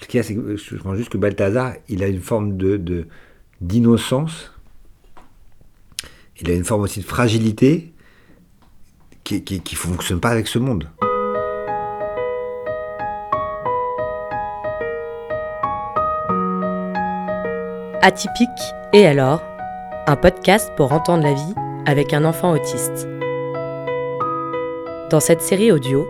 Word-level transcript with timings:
Ce 0.00 0.06
qu'il 0.06 0.18
y 0.18 0.20
a, 0.20 0.22
c'est 0.22 0.34
que 0.34 0.56
je 0.56 0.76
pense 0.76 0.96
juste 0.96 1.10
que 1.10 1.18
Balthazar, 1.18 1.74
il 1.88 2.02
a 2.02 2.08
une 2.08 2.20
forme 2.20 2.56
de 2.56 3.06
d'innocence. 3.60 4.52
il 6.40 6.50
a 6.50 6.54
une 6.54 6.64
forme 6.64 6.82
aussi 6.82 7.00
de 7.00 7.04
fragilité 7.04 7.92
qui 9.22 9.42
ne 9.56 9.76
fonctionne 9.76 10.20
pas 10.20 10.30
avec 10.30 10.48
ce 10.48 10.58
monde. 10.58 10.88
Atypique 18.04 18.48
et 18.92 19.06
alors 19.06 19.40
Un 20.08 20.16
podcast 20.16 20.72
pour 20.76 20.92
entendre 20.92 21.22
la 21.22 21.34
vie 21.34 21.54
avec 21.86 22.12
un 22.12 22.24
enfant 22.24 22.50
autiste. 22.50 23.06
Dans 25.08 25.20
cette 25.20 25.40
série 25.40 25.70
audio, 25.70 26.08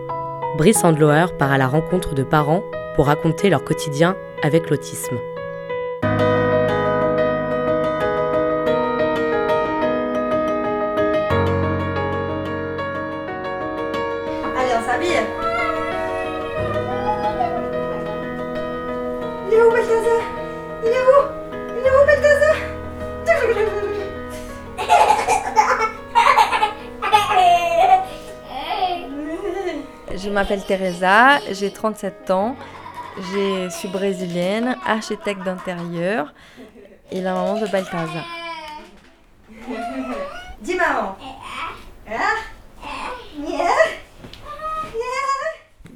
Brice 0.57 0.83
Andlower 0.83 1.27
part 1.37 1.51
à 1.51 1.59
la 1.59 1.67
rencontre 1.67 2.15
de 2.15 2.23
parents 2.23 2.63
pour 2.95 3.07
raconter 3.07 3.49
leur 3.49 3.63
quotidien 3.63 4.15
avec 4.41 4.69
l'autisme. 4.69 5.17
Allez, 14.55 14.73
on 14.77 14.85
s'habille 14.85 15.21
Il 19.47 19.53
est 19.53 19.61
où 19.61 19.71
Balthazar? 19.71 20.21
Il 20.83 20.89
est 20.89 20.91
où? 20.91 21.19
Il 21.77 21.85
est 21.85 21.91
où 21.91 22.05
Balthazar? 22.05 22.55
Je 30.15 30.29
m'appelle 30.29 30.63
Teresa, 30.63 31.39
j'ai 31.51 31.71
37 31.71 32.31
ans, 32.31 32.55
je 33.17 33.69
suis 33.69 33.87
brésilienne, 33.87 34.75
architecte 34.85 35.43
d'intérieur 35.43 36.33
et 37.11 37.21
la 37.21 37.33
maman 37.33 37.59
de 37.59 37.67
Balthazar. 37.67 38.25
Dis 40.61 40.75
maman 40.75 41.17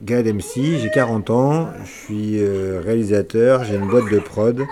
Gad 0.02 0.26
MC, 0.26 0.80
j'ai 0.80 0.90
40 0.90 1.30
ans, 1.32 1.70
je 1.84 1.90
suis 1.90 2.40
euh, 2.40 2.82
réalisateur, 2.84 3.66
j'ai 3.66 3.76
une 3.76 3.88
boîte 3.88 4.10
de 4.10 4.20
prod 4.20 4.66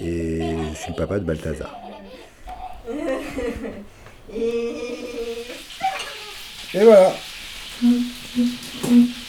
et 0.00 0.56
je 0.72 0.76
suis 0.76 0.92
le 0.92 0.96
papa 0.96 1.18
de 1.20 1.24
Balthazar. 1.24 1.76
Et... 4.32 4.76
Et 6.72 6.84
voilà. 6.84 7.12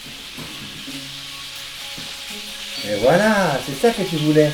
Et 2.91 2.95
voilà, 2.99 3.57
c'est 3.65 3.71
ça 3.71 3.91
que 3.91 4.01
tu 4.01 4.17
voulais. 4.17 4.51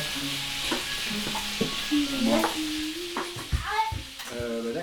Euh, 4.36 4.72
bah 4.72 4.80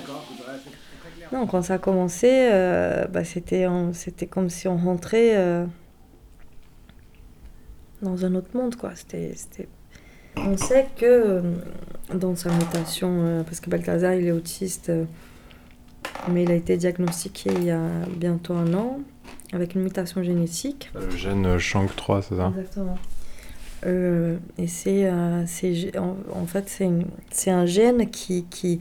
Non, 1.31 1.47
quand 1.47 1.61
ça 1.61 1.75
a 1.75 1.77
commencé, 1.77 2.27
euh, 2.29 3.05
bah, 3.07 3.23
c'était, 3.23 3.65
comme 4.29 4.49
si 4.49 4.67
on 4.67 4.75
rentrait 4.75 5.37
euh, 5.37 5.65
dans 8.01 8.25
un 8.25 8.35
autre 8.35 8.49
monde, 8.53 8.75
quoi. 8.75 8.91
C'était, 8.93 9.31
c'était... 9.35 9.69
On 10.35 10.57
sait 10.57 10.87
que 10.97 11.05
euh, 11.05 11.41
dans 12.13 12.35
sa 12.35 12.51
mutation, 12.51 13.21
euh, 13.21 13.43
parce 13.43 13.61
que 13.61 13.69
Balthazar, 13.69 14.15
il 14.15 14.27
est 14.27 14.33
autiste, 14.33 14.89
euh, 14.89 15.05
mais 16.29 16.43
il 16.43 16.51
a 16.51 16.55
été 16.55 16.75
diagnostiqué 16.75 17.51
il 17.55 17.63
y 17.63 17.71
a 17.71 17.79
bientôt 18.17 18.53
un 18.53 18.73
an 18.73 18.99
avec 19.53 19.75
une 19.75 19.83
mutation 19.83 20.21
génétique. 20.23 20.91
Le 20.93 21.09
gène 21.15 21.55
Shank3, 21.55 22.21
c'est 22.21 22.35
ça? 22.35 22.51
Exactement. 22.57 22.97
Euh, 23.85 24.37
et 24.57 24.67
c'est, 24.67 25.05
euh, 25.05 25.43
en, 25.97 26.15
en 26.33 26.45
fait 26.47 26.67
c'est, 27.31 27.51
un 27.51 27.65
gène 27.65 28.09
qui, 28.09 28.45
qui, 28.49 28.79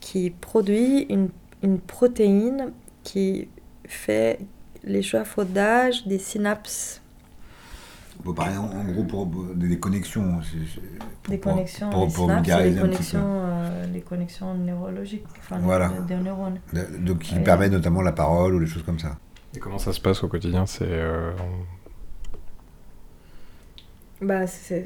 qui 0.00 0.30
produit 0.30 1.06
une, 1.08 1.30
une 1.62 1.78
protéine 1.80 2.72
qui 3.02 3.48
fait 3.86 4.38
l'échafaudage 4.84 6.06
des 6.06 6.18
synapses, 6.18 7.00
Bon, 8.24 8.34
par 8.34 8.48
exemple, 8.48 8.76
en 8.76 8.84
gros, 8.84 9.02
pour 9.04 9.28
pour 9.28 9.44
des 9.56 9.78
connexions. 9.80 10.38
pour- 10.38 11.30
des 11.30 11.38
pour- 11.38 11.52
connexions, 11.54 11.90
pour- 11.90 12.06
des 12.06 12.12
pour 12.12 12.26
synapses, 12.28 12.62
les 12.62 12.74
connexions, 12.80 13.20
euh, 13.24 13.86
les 13.92 14.00
connexions 14.00 14.54
neurologiques, 14.54 15.24
enfin 15.38 15.58
Voilà. 15.58 15.88
des, 16.06 16.14
des 16.14 16.22
neurones. 16.22 16.60
De- 16.72 16.98
Donc, 17.04 17.20
qui 17.20 17.34
Ouais. 17.34 17.40
permet 17.42 17.68
notamment 17.68 18.00
la 18.02 18.12
parole 18.12 18.54
ou 18.54 18.60
des 18.60 18.66
choses 18.66 18.84
comme 18.84 18.98
ça. 19.00 19.16
Et 19.56 19.58
comment 19.58 19.78
ça 19.78 19.92
se 19.92 20.00
passe 20.00 20.22
au 20.22 20.28
quotidien? 20.28 20.66
C'est 20.66 20.84
euh, 20.86 21.32
on- 21.38 21.81
Bah, 24.22 24.46
c'est, 24.46 24.84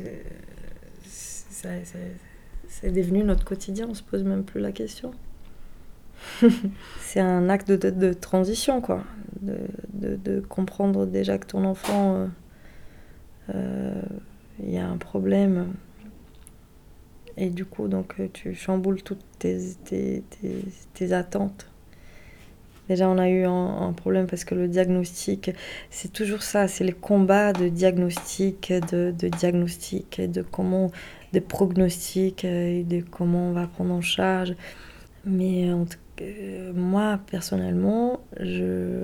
devenu 2.90 3.22
notre 3.24 3.44
quotidien, 3.44 3.86
on 3.88 3.94
se 3.94 4.02
pose 4.02 4.22
même 4.24 4.44
plus 4.44 4.60
la 4.60 4.72
question. 4.72 5.12
c'est 7.00 7.20
un 7.20 7.48
acte 7.48 7.70
de, 7.70 7.90
de- 7.90 8.12
transition, 8.12 8.80
quoi. 8.80 9.04
De, 9.40 9.58
de- 9.92 10.16
de 10.16 10.40
comprendre 10.40 11.06
déjà 11.06 11.38
que 11.38 11.46
ton 11.46 11.64
enfant, 11.64 12.14
euh, 12.16 12.26
euh, 13.54 14.02
il 14.60 14.70
y 14.70 14.78
a 14.78 14.86
un 14.88 14.96
problème. 14.96 15.72
Et 17.36 17.50
du 17.50 17.64
coup, 17.64 17.88
donc, 17.88 18.14
euh, 18.20 18.28
tu 18.32 18.54
chamboules 18.54 19.02
toutes 19.02 19.24
tes, 19.38 19.58
tes, 19.84 20.22
tes- 20.30 20.64
tes 20.94 21.12
attentes. 21.12 21.70
Déjà, 22.88 23.08
on 23.08 23.18
a 23.18 23.28
eu 23.28 23.44
un, 23.44 23.92
problème 23.92 24.26
parce 24.26 24.44
que 24.44 24.54
le 24.54 24.68
diagnostic, 24.68 25.50
c'est 25.90 26.12
toujours 26.12 26.42
ça, 26.42 26.68
c'est 26.68 26.84
les 26.84 26.92
combats 26.92 27.52
de 27.52 27.68
diagnostic, 27.68 28.72
de, 28.72 29.10
diagnostic, 29.28 30.20
de 30.20 30.42
comment, 30.42 30.92
de 31.32 31.40
prognostic, 31.40 32.44
euh, 32.44 32.84
de 32.84 33.00
comment 33.00 33.50
on 33.50 33.52
va 33.52 33.66
prendre 33.66 33.92
en 33.92 34.00
charge. 34.02 34.54
Mais 35.24 35.72
en 35.72 35.84
tout 35.84 35.98
cas, 36.14 36.24
euh, 36.24 36.72
moi, 36.74 37.18
personnellement, 37.30 38.20
je, 38.40 39.02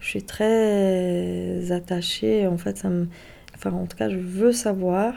suis 0.00 0.22
très 0.22 1.72
attachée. 1.72 2.46
En 2.46 2.56
fait, 2.56 2.78
ça 2.78 2.88
enfin, 3.54 3.72
en 3.72 3.86
tout 3.86 3.98
cas, 3.98 4.08
je 4.08 4.16
veux 4.16 4.52
savoir, 4.52 5.14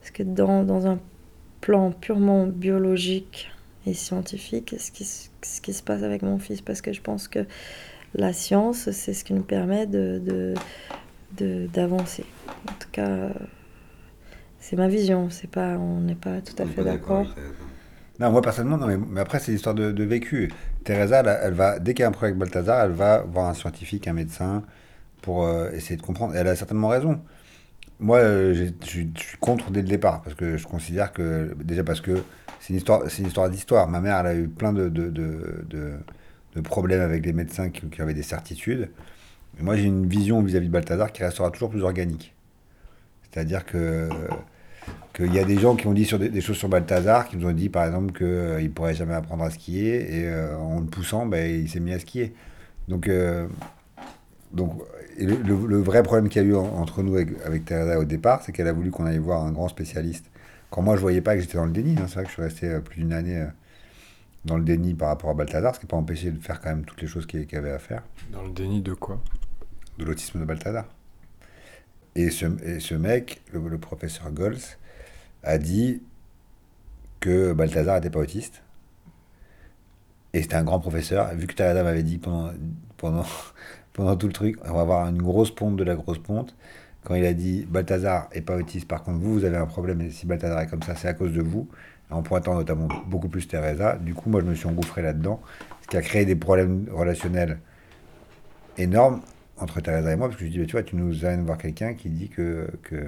parce 0.00 0.10
que 0.10 0.22
dans, 0.22 0.64
dans 0.64 0.86
un 0.86 0.98
plan 1.62 1.92
purement 1.92 2.46
biologique 2.46 3.50
et 3.86 3.94
scientifique, 3.94 4.74
ce 4.78 4.90
qui, 4.90 5.04
se- 5.04 5.28
ce 5.42 5.60
qui 5.60 5.72
se 5.72 5.82
passe 5.82 6.02
avec 6.02 6.22
mon 6.22 6.38
fils, 6.38 6.60
parce 6.62 6.80
que 6.82 6.92
je 6.92 7.00
pense 7.00 7.28
que 7.28 7.46
la 8.14 8.32
science, 8.32 8.90
c'est 8.90 9.14
ce 9.14 9.24
qui 9.24 9.34
nous 9.34 9.42
permet 9.42 9.86
de, 9.86 10.20
de, 10.24 10.54
de- 11.38 11.66
d'avancer. 11.72 12.24
En 12.68 12.72
tout 12.78 12.88
cas, 12.92 13.30
c'est 14.60 14.76
ma 14.76 14.88
vision. 14.88 15.30
C'est 15.30 15.50
pas, 15.50 15.76
on 15.78 16.00
n'est 16.00 16.14
pas 16.14 16.40
tout 16.40 16.60
à 16.62 16.66
fait 16.66 16.84
d'accord. 16.84 17.26
Non, 18.20 18.30
moi 18.30 18.42
personnellement, 18.42 18.76
non, 18.76 18.86
mais, 18.86 18.96
mais 18.98 19.20
après, 19.20 19.38
c'est 19.40 19.50
l'histoire 19.52 19.74
de, 19.74 19.90
de 19.90 20.04
vécu. 20.04 20.52
Teresa, 20.84 21.20
elle, 21.20 21.38
elle 21.42 21.54
va, 21.54 21.78
dès 21.78 21.94
qu'il 21.94 22.02
y 22.02 22.04
a 22.04 22.08
un 22.08 22.12
problème 22.12 22.32
avec 22.32 22.38
Balthazar, 22.38 22.84
elle 22.84 22.92
va 22.92 23.22
voir 23.22 23.48
un 23.48 23.54
scientifique, 23.54 24.06
un 24.06 24.12
médecin, 24.12 24.62
pour 25.22 25.44
euh, 25.46 25.70
essayer 25.72 25.96
de 25.96 26.02
comprendre. 26.02 26.34
Et 26.34 26.38
elle 26.38 26.46
a 26.48 26.54
certainement 26.56 26.88
raison. 26.88 27.20
Moi, 28.00 28.18
euh, 28.18 28.54
j'ai- 28.54 28.72
je 28.82 28.86
suis- 28.86 29.10
je 29.16 29.22
suis 29.22 29.38
contre 29.38 29.70
dès 29.70 29.82
le 29.82 29.88
départ, 29.88 30.22
parce 30.22 30.36
que 30.36 30.56
je 30.56 30.66
considère 30.66 31.12
que, 31.12 31.54
déjà 31.64 31.84
parce 31.84 32.00
que 32.00 32.22
c'est 32.62 32.68
une 32.70 32.76
histoire, 32.76 33.02
c'est 33.08 33.22
une 33.22 33.26
histoire 33.26 33.50
d'histoire. 33.50 33.88
Ma 33.88 34.00
mère, 34.00 34.18
elle 34.20 34.26
a 34.26 34.34
eu 34.36 34.46
plein 34.46 34.72
de, 34.72 34.88
de, 34.88 35.08
de, 35.10 35.94
de- 36.54 36.60
problèmes 36.60 37.00
avec 37.00 37.22
des 37.22 37.32
médecins 37.32 37.70
qui, 37.70 38.00
avaient 38.00 38.14
des 38.14 38.22
certitudes. 38.22 38.88
Et 39.58 39.62
moi, 39.64 39.74
j'ai 39.74 39.84
une 39.84 40.06
vision 40.06 40.40
vis-à-vis 40.42 40.68
de 40.68 40.72
Balthazar 40.72 41.10
qui 41.10 41.24
restera 41.24 41.50
toujours 41.50 41.70
plus 41.70 41.82
organique. 41.82 42.34
C'est-à-dire 43.24 43.64
que 43.64 44.08
qu'il 45.12 45.34
y 45.34 45.40
a 45.40 45.44
des 45.44 45.58
gens 45.58 45.74
qui 45.74 45.88
ont 45.88 45.92
dit 45.92 46.04
sur 46.04 46.20
des, 46.20 46.40
choses 46.40 46.56
sur 46.56 46.68
Balthazar, 46.68 47.28
qui 47.28 47.36
nous 47.36 47.48
ont 47.48 47.52
dit 47.52 47.68
par 47.68 47.84
exemple 47.84 48.12
qu'il 48.12 48.26
ne 48.26 48.68
pourrait 48.68 48.94
jamais 48.94 49.14
apprendre 49.14 49.42
à 49.42 49.50
skier, 49.50 50.20
et 50.20 50.28
euh, 50.28 50.56
en 50.56 50.80
le 50.80 50.86
poussant, 50.86 51.26
ben, 51.26 51.50
il 51.50 51.68
s'est 51.68 51.80
mis 51.80 51.92
à 51.92 51.98
skier. 51.98 52.32
Donc, 52.86 53.08
euh, 53.08 53.48
donc 54.52 54.80
le, 55.18 55.80
vrai 55.80 56.02
problème 56.04 56.28
qu'il 56.28 56.42
y 56.42 56.44
a 56.44 56.48
eu 56.48 56.54
en- 56.54 56.78
entre 56.80 57.02
nous 57.02 57.16
avec, 57.16 57.28
avec 57.44 57.64
Teresa 57.64 57.98
au 57.98 58.04
départ, 58.04 58.42
c'est 58.44 58.52
qu'elle 58.52 58.68
a 58.68 58.72
voulu 58.72 58.90
qu'on 58.90 59.04
aille 59.04 59.18
voir 59.18 59.44
un 59.44 59.52
grand 59.52 59.68
spécialiste. 59.68 60.26
Quand 60.72 60.80
moi, 60.80 60.96
je 60.96 61.02
voyais 61.02 61.20
pas 61.20 61.34
que 61.34 61.42
j'étais 61.42 61.58
dans 61.58 61.66
le 61.66 61.70
déni, 61.70 61.98
hein. 61.98 62.06
c'est 62.08 62.14
vrai 62.14 62.22
que 62.22 62.30
je 62.30 62.32
suis 62.32 62.42
resté 62.42 62.66
euh, 62.66 62.80
plus 62.80 63.02
d'une 63.02 63.12
année 63.12 63.36
euh, 63.36 63.46
dans 64.46 64.56
le 64.56 64.64
déni 64.64 64.94
par 64.94 65.08
rapport 65.08 65.28
à 65.28 65.34
Balthazar, 65.34 65.74
ce 65.74 65.80
qui 65.80 65.84
n'a 65.84 65.90
pas 65.90 65.98
empêché 65.98 66.30
de 66.30 66.42
faire 66.42 66.62
quand 66.62 66.70
même 66.70 66.86
toutes 66.86 67.02
les 67.02 67.06
choses 67.06 67.26
qu'il 67.26 67.46
y 67.52 67.56
avait 67.56 67.72
à 67.72 67.78
faire 67.78 68.02
dans 68.32 68.42
le 68.42 68.50
déni 68.50 68.80
de 68.80 68.94
quoi? 68.94 69.20
De 69.98 70.04
l'autisme 70.06 70.40
de 70.40 70.46
Balthazar. 70.46 70.86
Et 72.14 72.30
ce, 72.30 72.46
et 72.64 72.80
ce 72.80 72.94
mec, 72.94 73.42
le, 73.52 73.68
le 73.68 73.76
professeur 73.76 74.32
Gols, 74.32 74.56
a 75.42 75.58
dit 75.58 76.00
que 77.20 77.52
Balthazar 77.52 77.96
n'était 77.96 78.08
pas 78.08 78.20
autiste. 78.20 78.62
Et 80.32 80.40
c'était 80.40 80.54
un 80.54 80.64
grand 80.64 80.80
professeur. 80.80 81.34
Vu 81.34 81.46
que 81.48 81.54
Teresa 81.54 81.82
m'avait 81.82 82.02
dit 82.02 82.16
pendant, 82.16 82.50
pendant, 82.96 83.26
pendant 83.92 84.16
tout 84.16 84.26
le 84.26 84.32
truc, 84.32 84.58
on 84.64 84.72
va 84.72 84.80
avoir 84.80 85.06
une 85.06 85.20
grosse 85.20 85.54
ponte 85.54 85.76
de 85.76 85.84
la 85.84 85.96
grosse 85.96 86.18
ponte. 86.18 86.56
Quand 87.04 87.14
il 87.14 87.24
a 87.24 87.34
dit 87.34 87.66
Balthazar 87.68 88.28
est 88.32 88.42
pas 88.42 88.56
autiste, 88.56 88.86
par 88.86 89.02
contre 89.02 89.18
vous, 89.18 89.32
vous 89.34 89.44
avez 89.44 89.56
un 89.56 89.66
problème, 89.66 90.00
et 90.02 90.10
si 90.10 90.26
Balthazar 90.26 90.60
est 90.60 90.68
comme 90.68 90.82
ça, 90.82 90.94
c'est 90.94 91.08
à 91.08 91.14
cause 91.14 91.32
de 91.32 91.42
vous. 91.42 91.68
En 92.10 92.22
pointant 92.22 92.54
notamment 92.54 92.88
beaucoup 93.06 93.28
plus 93.28 93.48
Teresa. 93.48 93.96
Du 93.96 94.12
coup, 94.12 94.28
moi, 94.28 94.42
je 94.42 94.46
me 94.46 94.54
suis 94.54 94.66
engouffré 94.66 95.00
là-dedans, 95.00 95.40
ce 95.80 95.88
qui 95.88 95.96
a 95.96 96.02
créé 96.02 96.26
des 96.26 96.36
problèmes 96.36 96.86
relationnels 96.92 97.58
énormes 98.76 99.22
entre 99.56 99.80
Teresa 99.80 100.12
et 100.12 100.16
moi, 100.16 100.28
parce 100.28 100.38
que 100.38 100.44
je 100.44 100.50
dis, 100.50 100.58
bah, 100.58 100.66
tu 100.66 100.72
vois, 100.72 100.82
tu 100.82 100.96
nous 100.96 101.24
amènes 101.24 101.46
voir 101.46 101.56
quelqu'un 101.56 101.94
qui 101.94 102.10
dit 102.10 102.28
que, 102.28 102.68
que, 102.82 103.06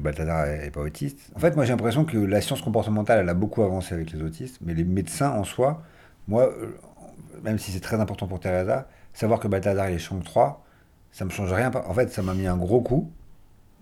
Balthazar 0.00 0.46
n'est 0.46 0.70
pas 0.70 0.80
autiste. 0.80 1.30
En 1.34 1.40
fait, 1.40 1.56
moi 1.56 1.64
j'ai 1.64 1.72
l'impression 1.72 2.04
que 2.04 2.16
la 2.16 2.40
science 2.40 2.62
comportementale, 2.62 3.20
elle 3.20 3.28
a 3.28 3.34
beaucoup 3.34 3.62
avancé 3.62 3.92
avec 3.94 4.12
les 4.12 4.22
autistes, 4.22 4.58
mais 4.60 4.72
les 4.72 4.84
médecins 4.84 5.30
en 5.30 5.42
soi, 5.42 5.82
moi, 6.28 6.44
euh, 6.44 6.78
même 7.42 7.58
si 7.58 7.72
c'est 7.72 7.80
très 7.80 8.00
important 8.00 8.28
pour 8.28 8.38
Teresa, 8.38 8.88
savoir 9.12 9.40
que 9.40 9.48
Balthazar 9.48 9.86
est 9.86 9.98
champ 9.98 10.20
3, 10.20 10.64
ça 11.12 11.24
me 11.24 11.30
change 11.30 11.52
rien. 11.52 11.70
En 11.86 11.94
fait, 11.94 12.10
ça 12.10 12.22
m'a 12.22 12.34
mis 12.34 12.46
un 12.46 12.56
gros 12.56 12.80
coup. 12.80 13.10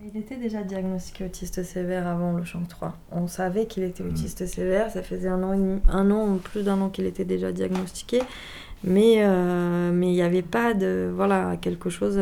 Il 0.05 0.17
était 0.17 0.37
déjà 0.37 0.63
diagnostiqué 0.63 1.25
autiste 1.25 1.65
sévère 1.65 2.07
avant 2.07 2.33
le 2.33 2.45
champ 2.45 2.63
3. 2.69 2.97
On 3.11 3.27
savait 3.27 3.67
qu'il 3.67 3.83
était 3.83 4.05
autiste 4.05 4.47
sévère, 4.47 4.91
ça 4.93 5.03
faisait 5.03 5.29
un 5.29 5.43
an, 5.43 5.57
demi- 5.57 5.81
un 5.89 6.11
an 6.13 6.29
ou 6.29 6.37
plus 6.37 6.63
d'un 6.63 6.81
an 6.81 6.89
qu'il 6.89 7.05
était 7.05 7.25
déjà 7.25 7.51
diagnostiqué, 7.51 8.23
mais 8.85 9.25
euh, 9.25 9.91
mais 9.93 10.07
il 10.09 10.13
n'y 10.13 10.23
avait 10.23 10.43
pas 10.43 10.73
de 10.73 11.11
voilà 11.13 11.57
quelque 11.61 11.91
chose 11.91 12.21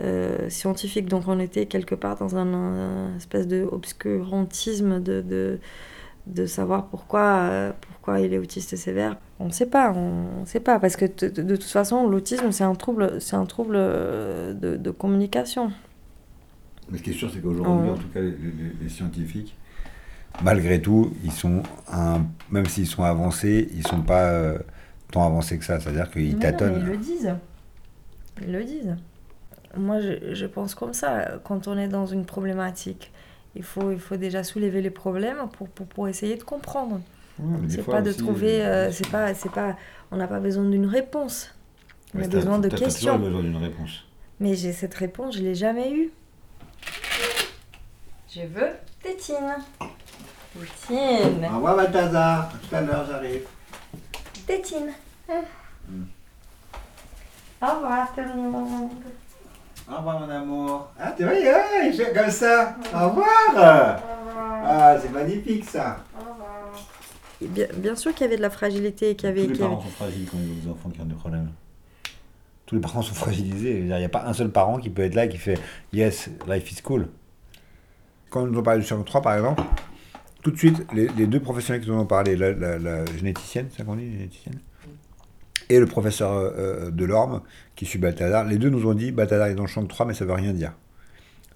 euh, 0.00 0.50
scientifique. 0.50 1.06
Donc 1.08 1.28
on 1.28 1.38
était 1.38 1.66
quelque 1.66 1.94
part 1.94 2.16
dans 2.16 2.36
un, 2.36 2.52
un 2.54 3.16
espèce 3.16 3.46
de 3.46 3.62
obscurantisme 3.70 5.00
de, 5.00 5.20
de 5.22 5.60
de 6.26 6.46
savoir 6.46 6.86
pourquoi 6.86 7.20
euh, 7.22 7.72
pourquoi 7.88 8.20
il 8.20 8.32
est 8.34 8.38
autiste 8.38 8.74
sévère. 8.76 9.16
On 9.38 9.46
ne 9.46 9.52
sait 9.52 9.66
pas, 9.66 9.92
on 9.92 10.40
ne 10.40 10.46
sait 10.46 10.60
pas 10.60 10.78
parce 10.80 10.96
que 10.96 11.04
de, 11.06 11.28
de- 11.28 11.42
de 11.42 11.56
toute 11.56 11.70
façon 11.70 12.08
l'autisme 12.08 12.50
c'est 12.52 12.64
un 12.64 12.74
trouble 12.74 13.20
c'est 13.20 13.36
un 13.36 13.46
trouble 13.46 13.74
euh, 13.76 14.52
de, 14.54 14.76
de 14.76 14.90
communication. 14.90 15.70
Mais 16.90 16.98
ce 16.98 17.02
qui 17.02 17.10
est 17.10 17.14
sûr, 17.14 17.30
c'est 17.32 17.40
qu'aujourd'hui, 17.40 17.88
Oh. 17.90 17.94
en 17.94 17.96
tout 17.96 18.08
cas, 18.14 18.20
les, 18.20 18.30
les- 18.30 18.72
les 18.80 18.88
scientifiques, 18.88 19.56
malgré 20.44 20.80
tout, 20.80 21.12
ils 21.24 21.32
sont, 21.32 21.62
un, 21.92 22.24
même 22.50 22.66
s'ils 22.66 22.86
sont 22.86 23.02
avancés, 23.02 23.68
ils 23.74 23.84
sont 23.86 24.02
pas 24.02 24.26
euh, 24.30 24.58
tant 25.10 25.26
avancés 25.26 25.58
que 25.58 25.64
ça. 25.64 25.80
C'est-à-dire 25.80 26.08
qu'ils 26.12 26.34
non, 26.34 26.38
tâtonnent. 26.38 26.74
mais 26.74 26.80
ils 26.80 26.86
le 26.86 26.96
disent. 26.96 27.34
Ils 28.42 28.52
le 28.52 28.62
disent. 28.64 28.96
Moi, 29.76 30.00
je, 30.00 30.32
je 30.34 30.46
pense 30.46 30.76
comme 30.76 30.94
ça. 30.94 31.38
Quand 31.42 31.66
on 31.66 31.76
est 31.76 31.88
dans 31.88 32.06
une 32.06 32.24
problématique, 32.24 33.10
il 33.56 33.62
faut, 33.62 33.90
il 33.92 33.98
faut 33.98 34.16
déjà 34.16 34.44
soulever 34.44 34.82
les 34.82 34.90
problèmes 34.90 35.48
pour, 35.56 35.68
pour, 35.68 35.86
pour 35.86 36.08
essayer 36.08 36.36
de 36.36 36.42
comprendre. 36.44 37.00
Ouais, 37.38 37.58
C'est 37.68 37.82
pas 37.84 38.00
de 38.02 38.10
aussi, 38.10 38.18
trouver. 38.18 38.64
euh, 38.64 38.88
euh, 38.88 38.90
c'est 38.92 39.08
pas, 39.10 39.34
c'est 39.34 39.50
pas, 39.52 39.76
on 40.10 40.16
n'a 40.16 40.26
pas 40.26 40.40
besoin 40.40 40.64
d'une 40.64 40.86
réponse. 40.86 41.52
On 42.14 42.22
a 42.22 42.28
besoin 42.28 42.58
de 42.58 42.68
questions. 42.68 43.18
besoin 43.18 43.42
d'une 43.42 43.56
réponse. 43.56 44.04
Mais 44.40 44.54
j'ai 44.54 44.72
cette 44.72 44.94
réponse, 44.94 45.36
je 45.36 45.42
l'ai 45.42 45.54
jamais 45.54 45.92
eue. 45.92 46.10
Je 48.32 48.42
veux 48.42 48.70
Tétine. 49.02 49.56
Tétine. 50.58 51.46
Au 51.50 51.56
revoir, 51.56 51.76
Balthazar. 51.76 52.52
Tout 52.68 52.74
à 52.74 52.80
l'heure, 52.80 53.06
j'arrive. 53.08 53.42
Tétine. 54.46 54.90
Au 57.62 57.66
revoir 57.66 58.14
tout 58.14 58.20
le 58.20 58.34
monde. 58.50 58.90
Au 59.88 59.96
revoir, 59.96 60.20
mon 60.20 60.28
amour. 60.30 60.88
Ah, 60.98 61.12
tu 61.16 61.22
vois, 61.22 61.32
ouais, 61.32 61.88
il 61.88 61.92
fait 61.94 62.12
comme 62.12 62.30
ça. 62.30 62.76
Au 62.94 63.08
revoir. 63.08 64.02
Ah, 64.68 64.96
c'est 65.00 65.12
magnifique, 65.12 65.64
ça. 65.64 65.98
Bien, 67.40 67.66
bien 67.76 67.94
sûr 67.94 68.12
qu'il 68.14 68.22
y 68.22 68.28
avait 68.28 68.36
de 68.38 68.42
la 68.42 68.50
fragilité, 68.50 69.14
qu'il 69.14 69.28
y 69.28 69.32
avait, 69.32 69.42
Tous 69.42 69.48
les 69.48 69.52
qu'il 69.54 69.62
y 69.62 69.66
avait- 69.66 69.74
parents 69.74 69.82
sont 69.84 69.90
fragiles 69.90 70.26
quand 70.30 70.38
ils 70.38 70.50
ont 70.50 70.64
des 70.64 70.70
enfants 70.70 70.90
qui 70.90 71.00
ont 71.00 71.04
des 71.04 71.14
problèmes. 71.14 71.50
Tous 72.64 72.74
les 72.74 72.80
parents 72.80 73.02
sont 73.02 73.14
fragilisés. 73.14 73.78
Il 73.78 73.86
n'y 73.86 74.04
a 74.04 74.08
pas 74.08 74.24
un 74.26 74.32
seul 74.32 74.50
parent 74.50 74.78
qui 74.78 74.90
peut 74.90 75.02
être 75.02 75.14
là 75.14 75.26
et 75.26 75.28
qui 75.28 75.36
fait 75.38 75.58
Yes, 75.92 76.30
life 76.48 76.72
is 76.72 76.82
cool. 76.82 77.08
Quand 78.30 78.44
nous 78.46 78.58
ont 78.58 78.62
parlé 78.62 78.80
du 78.80 78.86
champ 78.86 79.00
3, 79.02 79.22
par 79.22 79.34
exemple, 79.36 79.62
tout 80.42 80.50
de 80.50 80.56
suite, 80.58 80.84
les, 80.92 81.06
les 81.08 81.26
deux 81.26 81.38
professionnels 81.40 81.82
qui 81.82 81.90
nous 81.90 81.98
ont 81.98 82.06
parlé, 82.06 82.34
la, 82.36 82.52
la- 82.52 82.78
la 82.78 83.04
généticienne, 83.16 83.68
c'est 83.70 83.78
ça 83.78 83.84
qu'on 83.84 83.94
dit, 83.96 84.10
généticienne? 84.10 84.58
Et 85.68 85.80
le 85.80 85.86
professeur 85.86 86.32
euh, 86.32 86.50
euh, 86.58 86.90
Delorme, 86.90 87.42
qui 87.74 87.86
suit 87.86 87.98
Balthazar, 87.98 88.44
les 88.44 88.56
deux 88.56 88.70
nous 88.70 88.88
ont 88.88 88.94
dit 88.94 89.10
Balthazar 89.10 89.48
est 89.48 89.54
dans 89.54 89.64
le 89.64 89.68
champ 89.68 89.84
3, 89.84 90.06
mais 90.06 90.14
ça 90.14 90.24
veut 90.24 90.32
rien 90.32 90.52
dire. 90.52 90.72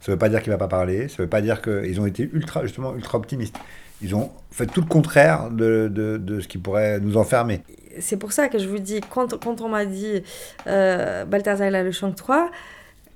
Ça 0.00 0.12
veut 0.12 0.18
pas 0.18 0.28
dire 0.28 0.42
qu'il 0.42 0.50
va 0.50 0.58
pas 0.58 0.68
parler, 0.68 1.08
ça 1.08 1.22
veut 1.22 1.28
pas 1.28 1.42
dire 1.42 1.60
qu'ils 1.62 2.00
ont 2.00 2.06
été 2.06 2.28
ultra, 2.32 2.62
justement, 2.62 2.94
ultra 2.96 3.18
optimistes. 3.18 3.56
Ils 4.02 4.14
ont 4.14 4.30
fait 4.50 4.66
tout 4.66 4.80
le 4.80 4.86
contraire 4.86 5.50
de, 5.50 5.90
de, 5.92 6.16
de 6.16 6.40
ce 6.40 6.48
qui 6.48 6.58
pourrait 6.58 7.00
nous 7.00 7.16
enfermer. 7.18 7.60
C'est 7.98 8.16
pour 8.16 8.32
ça 8.32 8.48
que 8.48 8.58
je 8.58 8.66
vous 8.66 8.78
dis, 8.78 9.00
quand, 9.10 9.38
quand 9.38 9.60
on 9.60 9.68
m'a 9.68 9.84
dit 9.84 10.22
euh, 10.66 11.24
Balthazar 11.24 11.68
il 11.68 11.74
a 11.74 11.82
le 11.82 11.92
champ 11.92 12.10
3, 12.12 12.50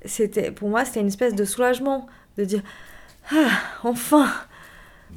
c'était, 0.05 0.51
pour 0.51 0.69
moi 0.69 0.85
c'était 0.85 1.01
une 1.01 1.07
espèce 1.07 1.35
de 1.35 1.45
soulagement, 1.45 2.07
de 2.37 2.45
dire 2.45 2.63
Ah, 3.33 3.49
enfin, 3.83 4.29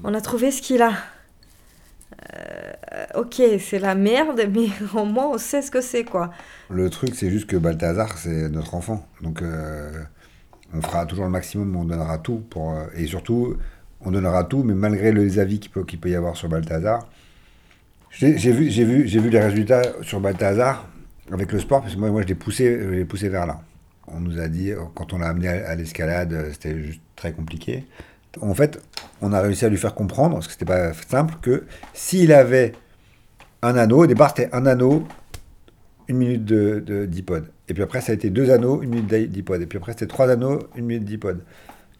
on 0.03 0.13
a 0.13 0.21
trouvé 0.21 0.51
ce 0.51 0.61
qu'il 0.61 0.81
a. 0.81 0.93
Euh, 2.33 3.05
ok, 3.15 3.41
c'est 3.59 3.79
la 3.79 3.95
merde, 3.95 4.41
mais 4.53 4.69
au 4.93 5.05
moins 5.05 5.27
on 5.27 5.37
sait 5.37 5.61
ce 5.61 5.71
que 5.71 5.81
c'est, 5.81 6.03
quoi. 6.03 6.31
Le 6.69 6.89
truc, 6.89 7.15
c'est 7.15 7.29
juste 7.29 7.47
que 7.47 7.57
Balthazar, 7.57 8.17
c'est 8.17 8.49
notre 8.49 8.75
enfant. 8.75 9.05
Donc, 9.21 9.41
euh, 9.41 9.91
on 10.73 10.81
fera 10.81 11.05
toujours 11.05 11.25
le 11.25 11.31
maximum, 11.31 11.75
on 11.75 11.85
donnera 11.85 12.17
tout. 12.17 12.43
Pour, 12.49 12.71
euh, 12.71 12.85
et 12.95 13.05
surtout, 13.07 13.55
on 14.01 14.11
donnera 14.11 14.43
tout, 14.43 14.63
mais 14.63 14.73
malgré 14.73 15.11
les 15.11 15.39
avis 15.39 15.59
qu'il 15.59 15.71
peut, 15.71 16.09
y 16.09 16.15
avoir 16.15 16.35
sur 16.35 16.49
Balthazar. 16.49 17.07
J'ai 18.09 18.33
vu, 18.33 18.69
vu, 18.69 19.03
vu 19.03 19.29
les 19.29 19.39
résultats 19.39 19.83
sur 20.01 20.19
Balthazar 20.19 20.87
avec 21.31 21.51
le 21.51 21.59
sport, 21.59 21.81
parce 21.81 21.93
que 21.93 21.99
moi, 21.99 22.21
je 22.21 22.27
l'ai 22.27 22.35
poussé, 22.35 23.05
poussé 23.05 23.29
vers 23.29 23.45
là. 23.45 23.61
On 24.07 24.21
nous 24.21 24.39
a 24.39 24.47
dit, 24.47 24.71
quand 24.95 25.11
on 25.11 25.17
l'a 25.17 25.27
amené 25.27 25.49
à, 25.49 25.69
à 25.69 25.75
l'escalade, 25.75 26.51
c'était 26.53 26.81
juste 26.81 27.01
très 27.15 27.33
compliqué. 27.33 27.85
En 28.41 28.53
fait, 28.53 28.79
on 29.21 29.33
a 29.33 29.41
réussi 29.41 29.65
à 29.65 29.69
lui 29.69 29.77
faire 29.77 29.93
comprendre, 29.95 30.35
parce 30.35 30.47
que 30.47 30.53
c'était 30.53 30.65
pas 30.65 30.93
simple, 30.93 31.35
que 31.41 31.63
s'il 31.93 32.31
avait 32.31 32.73
un 33.61 33.75
anneau, 33.75 34.03
au 34.03 34.07
départ 34.07 34.29
c'était 34.35 34.49
un 34.53 34.65
anneau, 34.65 35.07
une 36.07 36.17
minute 36.17 36.45
de, 36.45 36.81
de- 36.85 37.05
d'iPod. 37.05 37.45
Et 37.69 37.73
puis 37.73 37.83
après, 37.83 38.01
ça 38.01 38.11
a 38.13 38.15
été 38.15 38.29
deux 38.29 38.49
anneaux, 38.49 38.81
une 38.81 38.89
minute 38.91 39.07
d'i- 39.07 39.27
d'iPod. 39.27 39.61
Et 39.61 39.65
puis 39.65 39.77
après, 39.77 39.91
c'était 39.91 40.07
trois 40.07 40.29
anneaux, 40.29 40.59
une 40.75 40.85
minute 40.85 41.03
d'iPod. 41.03 41.39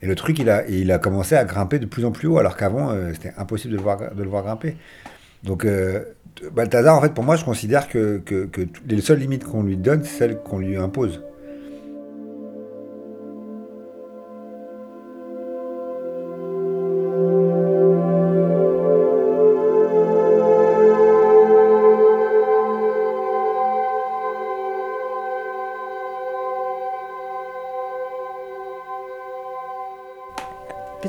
Et 0.02 0.08
le 0.08 0.16
truc, 0.16 0.40
il 0.40 0.50
a, 0.50 1.00
commencé 1.00 1.36
à 1.36 1.44
grimper 1.44 1.80
de 1.80 1.86
plus 1.86 2.06
en 2.06 2.12
plus 2.12 2.28
haut, 2.28 2.38
alors 2.38 2.56
qu'avant, 2.56 2.92
euh, 2.92 3.12
c'était 3.14 3.34
impossible 3.38 3.74
de 3.74 3.78
le 4.24 4.30
voir, 4.30 4.44
grimper. 4.44 4.78
Donc, 5.44 5.66
euh, 5.66 6.04
Balthazar, 6.54 6.96
en 6.96 7.02
fait, 7.02 7.14
pour 7.14 7.24
moi, 7.24 7.36
je 7.36 7.44
considère 7.44 7.90
que, 7.90 8.22
les 8.88 9.02
seules 9.02 9.20
limites 9.20 9.44
qu'on 9.44 9.64
lui 9.64 9.76
donne, 9.76 10.04
c'est 10.04 10.18
celles 10.20 10.38
qu'on 10.38 10.60
lui 10.60 10.78
impose. 10.78 11.24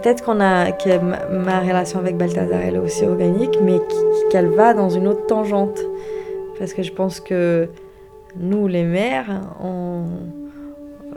Peut-être 0.01 0.23
qu'on 0.25 0.41
a 0.41 0.71
que 0.71 0.99
ma, 0.99 1.61
relation 1.61 1.99
avec 1.99 2.17
Balthazar 2.17 2.61
elle 2.61 2.77
est 2.77 2.79
aussi 2.79 3.05
organique, 3.05 3.59
mais 3.63 3.79
qu'- 3.79 4.29
qu'elle 4.31 4.49
va 4.49 4.73
dans 4.73 4.91
une 4.91 5.09
autre 5.09 5.27
tangente. 5.27 5.79
Parce 6.59 6.73
que 6.73 6.83
je 6.85 6.93
pense 6.93 7.19
que 7.21 7.69
nous, 8.39 8.69
les 8.69 8.85
mères, 8.85 9.41
on... 9.63 10.05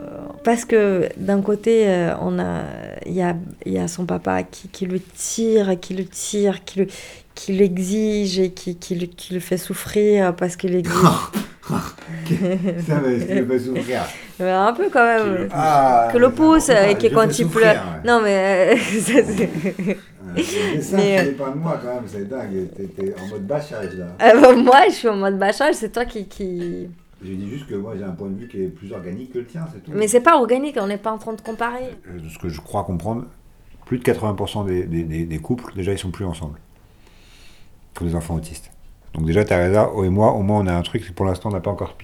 parce 0.42 0.64
que 0.64 1.08
d'un 1.16 1.42
côté, 1.42 1.84
euh, 1.86 2.12
on 2.22 2.40
a, 2.40 2.62
il 3.06 3.12
y 3.12 3.22
a, 3.22 3.36
y 3.66 3.78
a 3.78 3.86
son 3.86 4.04
papa 4.04 4.42
qui, 4.42 4.66
qui 4.68 4.86
le 4.86 4.98
tire, 4.98 5.78
qui 5.78 5.94
le 5.94 6.04
tire, 6.04 6.64
qui 6.64 6.80
le, 6.80 6.86
qui 7.36 7.52
l'exige 7.52 8.40
et 8.40 8.50
qui, 8.50 8.76
qui, 8.76 8.96
le, 8.96 9.06
qui 9.06 9.34
le 9.34 9.40
fait 9.40 9.58
souffrir 9.58 10.34
parce 10.34 10.56
qu'il 10.56 10.74
exige. 10.74 10.94
Ça 11.62 13.00
me 13.00 13.18
fait 13.18 13.58
souffrir. 13.58 14.02
Mais 14.40 14.50
un 14.50 14.72
peu 14.72 14.88
quand 14.92 15.04
même. 15.04 15.48
Ah, 15.52 16.08
que 16.12 16.18
le 16.18 16.30
pouce 16.32 16.64
ça, 16.64 16.88
et 16.90 16.96
que 16.96 17.08
je 17.08 17.14
quand 17.14 17.28
fais 17.32 17.42
il 17.42 17.48
pleure. 17.48 17.74
ouais. 17.74 18.08
Non 18.08 18.20
mais 18.22 18.74
euh, 18.74 18.76
ça, 19.00 19.12
c'est- 19.22 19.48
Le 20.34 20.34
dessin, 20.74 20.96
Mais, 20.96 21.16
ça 21.16 21.22
euh, 21.22 21.24
dépend 21.26 21.50
de 21.50 21.58
moi 21.58 21.78
quand 21.82 21.94
même, 21.94 22.04
c'est 22.06 22.28
dingue. 22.28 22.68
T'es- 22.76 22.86
T'es 22.88 23.14
en 23.22 23.26
mode 23.28 23.46
bâchage 23.46 23.94
là. 23.94 24.06
Euh, 24.22 24.40
bah, 24.40 24.54
moi, 24.56 24.80
je 24.88 24.94
suis 24.94 25.08
en 25.08 25.16
mode 25.16 25.38
bâchage, 25.38 25.74
c'est 25.76 25.92
toi 25.92 26.04
qui. 26.04 26.26
qui... 26.26 26.88
Je 27.24 27.32
dis 27.32 27.48
juste 27.50 27.68
que 27.68 27.76
moi 27.76 27.94
j'ai 27.96 28.02
un 28.02 28.10
point 28.12 28.28
de 28.28 28.36
vue 28.36 28.48
qui 28.48 28.62
est 28.64 28.68
plus 28.68 28.90
organique 28.92 29.32
que 29.32 29.38
le 29.38 29.46
tien, 29.46 29.64
c'est 29.72 29.84
tout. 29.84 29.92
Mais 29.94 30.08
c'est 30.08 30.20
pas 30.22 30.36
organique, 30.36 30.76
on 30.80 30.88
n'est 30.88 30.96
pas 30.98 31.12
en 31.12 31.18
train 31.18 31.34
de 31.34 31.40
comparer. 31.40 31.90
Euh, 32.10 32.18
de 32.18 32.28
ce 32.28 32.38
que 32.38 32.48
je 32.48 32.60
crois 32.60 32.82
comprendre, 32.82 33.26
plus 33.86 33.98
de 33.98 34.02
80% 34.02 34.66
des, 34.66 34.82
des- 34.84 35.04
des- 35.04 35.24
des 35.26 35.38
couples, 35.38 35.72
déjà, 35.76 35.92
ils 35.92 35.98
sont 35.98 36.10
plus 36.10 36.24
ensemble. 36.24 36.58
Pour 37.94 38.06
des 38.06 38.16
enfants 38.16 38.34
autistes. 38.34 38.70
Donc 39.14 39.26
déjà, 39.26 39.44
Teresa 39.44 39.90
et 40.04 40.08
moi, 40.08 40.32
au 40.32 40.42
moins, 40.42 40.60
on 40.60 40.66
a 40.66 40.74
un 40.74 40.82
truc, 40.82 41.06
que 41.06 41.12
pour 41.12 41.26
l'instant, 41.26 41.50
on 41.50 41.52
n'a 41.52 41.60
pas 41.60 41.70
encore. 41.70 41.96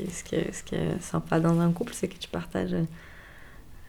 Et 0.00 0.10
ce, 0.10 0.24
qui 0.24 0.34
est, 0.36 0.52
ce 0.52 0.62
qui 0.64 0.74
est 0.74 1.00
sympa 1.00 1.40
dans 1.40 1.60
un 1.60 1.70
couple, 1.72 1.92
c'est 1.94 2.08
que 2.08 2.18
tu 2.18 2.28
partages 2.28 2.74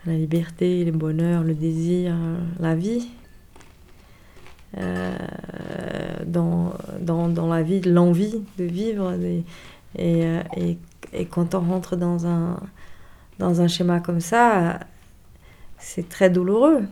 la 0.05 0.13
liberté, 0.13 0.85
le 0.85 0.91
bonheur, 0.91 1.43
le 1.43 1.53
désir, 1.53 2.15
la 2.59 2.75
vie. 2.75 3.07
Euh, 4.77 5.15
dans, 6.25 6.73
dans, 6.99 7.29
dans 7.29 7.47
la 7.47 7.63
vie, 7.63 7.81
l'envie 7.81 8.41
de 8.57 8.63
vivre. 8.65 9.13
des- 9.15 9.43
et, 9.97 10.25
euh, 10.25 10.41
et, 10.57 10.77
et 11.13 11.25
quand 11.25 11.55
on 11.55 11.61
rentre 11.61 11.95
dans 11.95 12.27
un, 12.27 12.59
dans 13.39 13.61
un 13.61 13.67
schéma 13.67 13.99
comme 14.01 14.21
ça, 14.21 14.79
c'est 15.79 16.09
très 16.09 16.29
douloureux. 16.29 16.83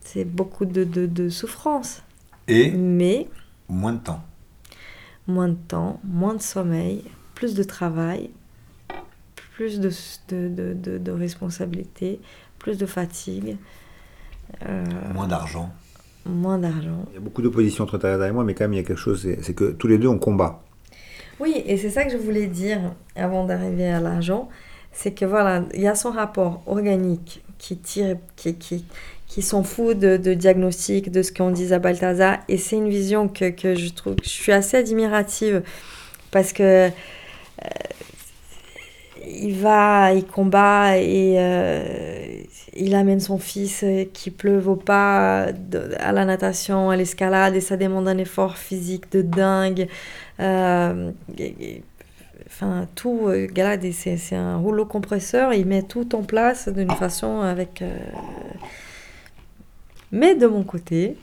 C'est 0.00 0.24
beaucoup 0.24 0.64
de, 0.64 0.84
de, 0.84 1.06
de 1.06 1.28
souffrance. 1.28 2.02
Et 2.48 2.72
Mais 2.72 3.28
moins 3.70 3.92
de 3.94 3.98
temps. 4.00 4.22
moins 5.26 5.48
de 5.48 5.56
temps, 5.68 6.00
moins 6.04 6.34
de 6.34 6.42
sommeil, 6.42 7.04
plus 7.34 7.54
de 7.54 7.62
travail, 7.62 8.30
plus 9.54 9.80
de, 9.80 9.90
de, 10.30 10.48
de, 10.48 10.74
de, 10.74 10.98
de 10.98 11.10
responsabilités, 11.12 12.20
plus 12.58 12.78
de 12.78 12.86
fatigue, 12.86 13.56
euh, 14.66 14.84
Moins 15.14 15.28
d'argent. 15.28 15.70
moins 16.26 16.58
d'argent. 16.58 17.04
Il 17.10 17.14
y 17.14 17.16
a 17.18 17.20
beaucoup 17.20 17.42
d'opposition 17.42 17.84
entre 17.84 17.98
Teresa 17.98 18.26
et 18.28 18.32
moi, 18.32 18.44
mais 18.44 18.54
quand 18.54 18.64
même, 18.64 18.72
il 18.74 18.76
y 18.76 18.80
a 18.80 18.82
quelque 18.84 18.98
chose, 18.98 19.22
c'est 19.22 19.42
c'est 19.42 19.54
que 19.54 19.70
tous 19.72 19.86
les 19.86 19.98
deux, 19.98 20.08
on 20.08 20.18
combat. 20.18 20.62
Oui, 21.38 21.62
et 21.64 21.76
c'est 21.78 21.90
ça 21.90 22.04
que 22.04 22.10
je 22.10 22.16
voulais 22.18 22.46
dire 22.46 22.80
avant 23.16 23.46
d'arriver 23.46 23.88
à 23.88 24.00
l'argent, 24.00 24.48
c'est 24.92 25.12
que 25.12 25.24
voilà, 25.24 25.64
il 25.74 25.80
y 25.80 25.86
a 25.88 25.94
son 25.94 26.10
rapport 26.10 26.62
organique 26.66 27.42
qui 27.58 27.78
tire, 27.78 28.16
qui, 28.36 28.54
qui, 28.56 28.84
qui 29.30 29.42
s'en 29.42 29.62
fout 29.62 29.96
de, 29.96 30.16
de 30.16 30.34
diagnostic, 30.34 31.12
de 31.12 31.22
ce 31.22 31.30
qu'on 31.30 31.52
dit 31.52 31.72
à 31.72 31.78
Balthazar, 31.78 32.38
et 32.48 32.58
c'est 32.58 32.74
une 32.74 32.88
vision 32.88 33.28
que, 33.28 33.50
que 33.50 33.76
je 33.76 33.88
trouve, 33.90 34.16
je 34.24 34.28
suis 34.28 34.50
assez 34.50 34.76
admirative 34.76 35.62
parce 36.32 36.52
que 36.52 36.88
euh, 36.88 36.90
il 39.24 39.54
va, 39.54 40.12
il 40.12 40.26
combat 40.26 40.98
et 40.98 41.36
euh, 41.38 42.42
il 42.74 42.92
amène 42.96 43.20
son 43.20 43.38
fils 43.38 43.84
qui 44.12 44.32
pleuve 44.32 44.68
au 44.68 44.74
pas 44.74 45.46
à 46.00 46.12
la 46.12 46.24
natation, 46.24 46.90
à 46.90 46.96
l'escalade, 46.96 47.54
et 47.54 47.60
ça 47.60 47.76
demande 47.76 48.08
un 48.08 48.18
effort 48.18 48.56
physique 48.58 49.12
de 49.12 49.22
dingue. 49.22 49.86
Euh, 50.40 51.12
Enfin, 52.46 52.88
tout, 52.96 53.28
euh, 53.28 53.46
Galad, 53.46 53.80
c'est 53.92 54.34
un 54.34 54.56
rouleau 54.56 54.84
compresseur, 54.84 55.54
il 55.54 55.66
met 55.66 55.82
tout 55.82 56.16
en 56.16 56.22
place 56.22 56.68
d'une 56.68 56.90
façon 56.90 57.42
avec. 57.42 57.82
Mais 60.12 60.34
de 60.34 60.46
mon 60.46 60.64
côté, 60.64 61.16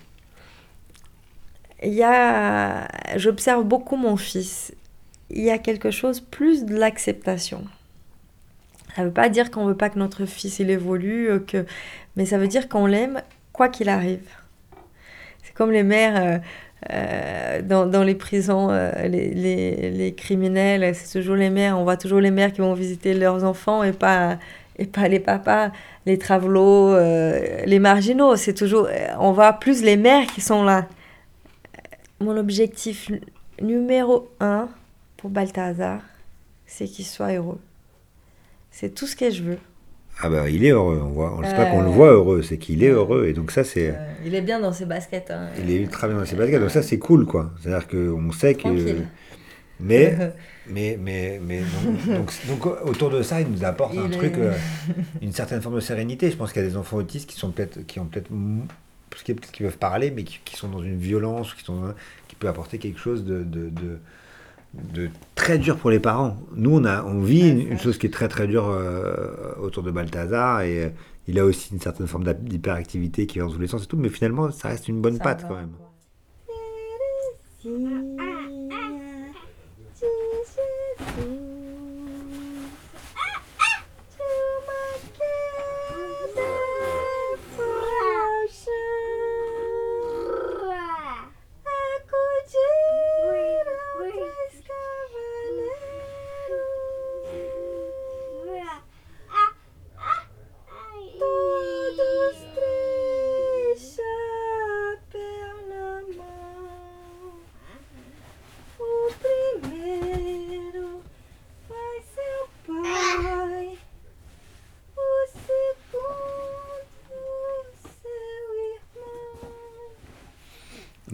il 1.83 1.93
y 1.93 2.03
a. 2.03 2.87
J'observe 3.17 3.63
beaucoup 3.63 3.95
mon 3.95 4.17
fils. 4.17 4.73
Il 5.29 5.43
y 5.43 5.49
a 5.49 5.57
quelque 5.57 5.91
chose 5.91 6.21
plus 6.21 6.65
de 6.65 6.75
l'acceptation. 6.75 7.65
Ça 8.95 9.03
veut 9.03 9.11
pas 9.11 9.29
dire 9.29 9.51
qu'on 9.51 9.65
veut 9.65 9.77
pas 9.77 9.89
que 9.89 9.99
notre 9.99 10.25
fils 10.25 10.57
il 10.57 10.71
évolue, 10.71 11.29
euh, 11.29 11.39
que... 11.39 11.65
mais 12.15 12.25
ça 12.25 12.39
veut 12.39 12.47
dire 12.47 12.67
qu'on 12.67 12.87
l'aime 12.87 13.21
quoi 13.53 13.69
qu'il 13.69 13.89
arrive. 13.89 14.27
C'est 15.43 15.53
comme 15.53 15.71
les 15.71 15.83
mères 15.83 16.15
euh, 16.15 16.39
euh, 16.91 17.61
dans, 17.61 18.03
les 18.03 18.15
prisons, 18.15 18.69
les, 19.03 19.91
les 19.91 20.15
criminels, 20.15 20.95
c'est 20.95 21.19
toujours 21.19 21.35
les 21.35 21.51
mères, 21.51 21.77
on 21.77 21.83
voit 21.83 21.97
toujours 21.97 22.21
les 22.21 22.31
mères 22.31 22.51
qui 22.53 22.61
vont 22.61 22.73
visiter 22.73 23.13
leurs 23.13 23.43
enfants 23.43 23.83
et 23.83 23.91
pas, 23.91 24.39
et 24.79 24.85
pas 24.85 25.07
les 25.07 25.19
papas, 25.19 25.71
les 26.05 26.17
travelots, 26.17 26.89
euh, 26.93 27.63
les 27.65 27.79
marginaux. 27.79 28.35
C'est 28.35 28.53
toujours, 28.53 28.87
on 29.19 29.31
voit 29.31 29.53
plus 29.53 29.83
les 29.83 29.97
mères 29.97 30.27
qui 30.27 30.41
sont 30.41 30.63
là. 30.63 30.87
Mon 32.19 32.35
objectif 32.37 33.11
numéro 33.61 34.29
un 34.39 34.69
pour 35.17 35.29
Balthazar, 35.29 36.01
c'est 36.65 36.85
qu'il 36.85 37.05
soit 37.05 37.33
heureux. 37.33 37.59
C'est 38.71 38.93
tout 38.93 39.07
ce 39.07 39.15
que 39.15 39.29
je 39.31 39.43
veux. 39.43 39.57
Ah 40.19 40.29
bah, 40.29 40.49
il 40.49 40.65
est 40.65 40.71
heureux. 40.71 40.99
On 41.03 41.09
voit, 41.09 41.35
on 41.37 41.43
sait 41.43 41.55
pas 41.55 41.65
qu'on 41.65 41.81
le 41.81 41.87
Euh. 41.89 41.91
voit 41.91 42.11
heureux, 42.11 42.41
c'est 42.41 42.57
qu'il 42.57 42.83
est 42.83 42.89
heureux. 42.89 43.27
Et 43.27 43.33
donc 43.33 43.51
ça, 43.51 43.63
c'est... 43.63 43.93
il 44.25 44.33
est 44.33 44.41
bien 44.41 44.59
dans 44.59 44.71
ses 44.73 44.85
baskets. 44.85 45.29
hein. 45.29 45.47
Il 45.59 45.69
est 45.69 45.75
ultra 45.75 46.07
bien 46.07 46.17
dans 46.17 46.25
ses 46.25 46.35
baskets, 46.35 46.59
donc 46.59 46.71
ça 46.71 46.81
c'est 46.81 46.97
cool 46.97 47.25
quoi. 47.27 47.51
C'est-à-dire 47.61 47.87
qu'on 47.87 48.31
sait 48.31 48.55
que. 48.55 48.61
Tranquille. 48.61 49.07
Mais, 49.79 50.17
mais, 50.69 50.97
mais, 51.01 51.39
mais 51.45 51.61
donc, 51.61 52.05
donc, 52.07 52.31
donc, 52.47 52.65
autour 52.87 53.09
de 53.09 53.21
ça, 53.21 53.41
il 53.41 53.47
nous 53.49 53.63
apporte 53.63 53.97
un 53.97 54.07
est- 54.07 54.11
truc, 54.17 54.33
euh, 54.37 54.53
une 55.21 55.31
certaine 55.31 55.61
forme 55.61 55.75
de 55.75 55.79
sérénité. 55.79 56.29
Je 56.31 56.35
pense 56.37 56.51
qu'il 56.53 56.61
y 56.61 56.65
a 56.65 56.67
des 56.67 56.77
enfants 56.77 56.97
autistes 56.97 57.29
qui 57.29 57.37
sont 57.37 57.51
peut-être, 57.51 57.85
qui 57.85 57.99
ont 57.99 58.05
peut-être, 58.05 58.29
peuvent 59.59 59.77
parler, 59.77 60.11
mais 60.11 60.23
qui, 60.23 60.39
qui 60.45 60.55
sont 60.55 60.69
dans 60.69 60.81
une 60.83 60.97
violence, 60.97 61.53
qui 61.53 61.63
sont, 61.63 61.93
qui 62.27 62.35
peut 62.35 62.47
apporter 62.47 62.77
quelque 62.77 62.99
chose 62.99 63.23
de, 63.25 63.43
de, 63.43 63.69
de, 63.69 63.99
de 64.93 65.09
très 65.35 65.57
dur 65.57 65.77
pour 65.77 65.89
les 65.89 65.99
parents. 65.99 66.37
Nous, 66.55 66.75
on 66.75 66.85
a, 66.85 67.03
on 67.03 67.21
vit 67.21 67.49
une, 67.49 67.79
chose 67.79 67.97
qui 67.97 68.07
est 68.07 68.11
très 68.13 68.27
très 68.27 68.47
dure 68.47 68.67
euh, 68.69 69.53
autour 69.61 69.83
de 69.83 69.91
Balthazar 69.91 70.61
et 70.61 70.85
euh, 70.85 70.89
il 71.27 71.39
a 71.39 71.45
aussi 71.45 71.73
une 71.73 71.79
certaine 71.81 72.07
forme 72.07 72.23
d'hyperactivité 72.33 73.25
qui 73.25 73.39
va 73.39 73.45
dans 73.45 73.51
tous 73.51 73.59
les 73.59 73.67
sens 73.67 73.83
et 73.83 73.87
tout, 73.87 73.97
mais 73.97 74.09
finalement, 74.09 74.49
ça 74.51 74.69
reste 74.69 74.87
une 74.87 75.01
bonne 75.01 75.17
Ça 75.17 75.23
patte 75.23 75.41
va. 75.43 75.47
quand 75.49 75.55
même. 75.55 75.71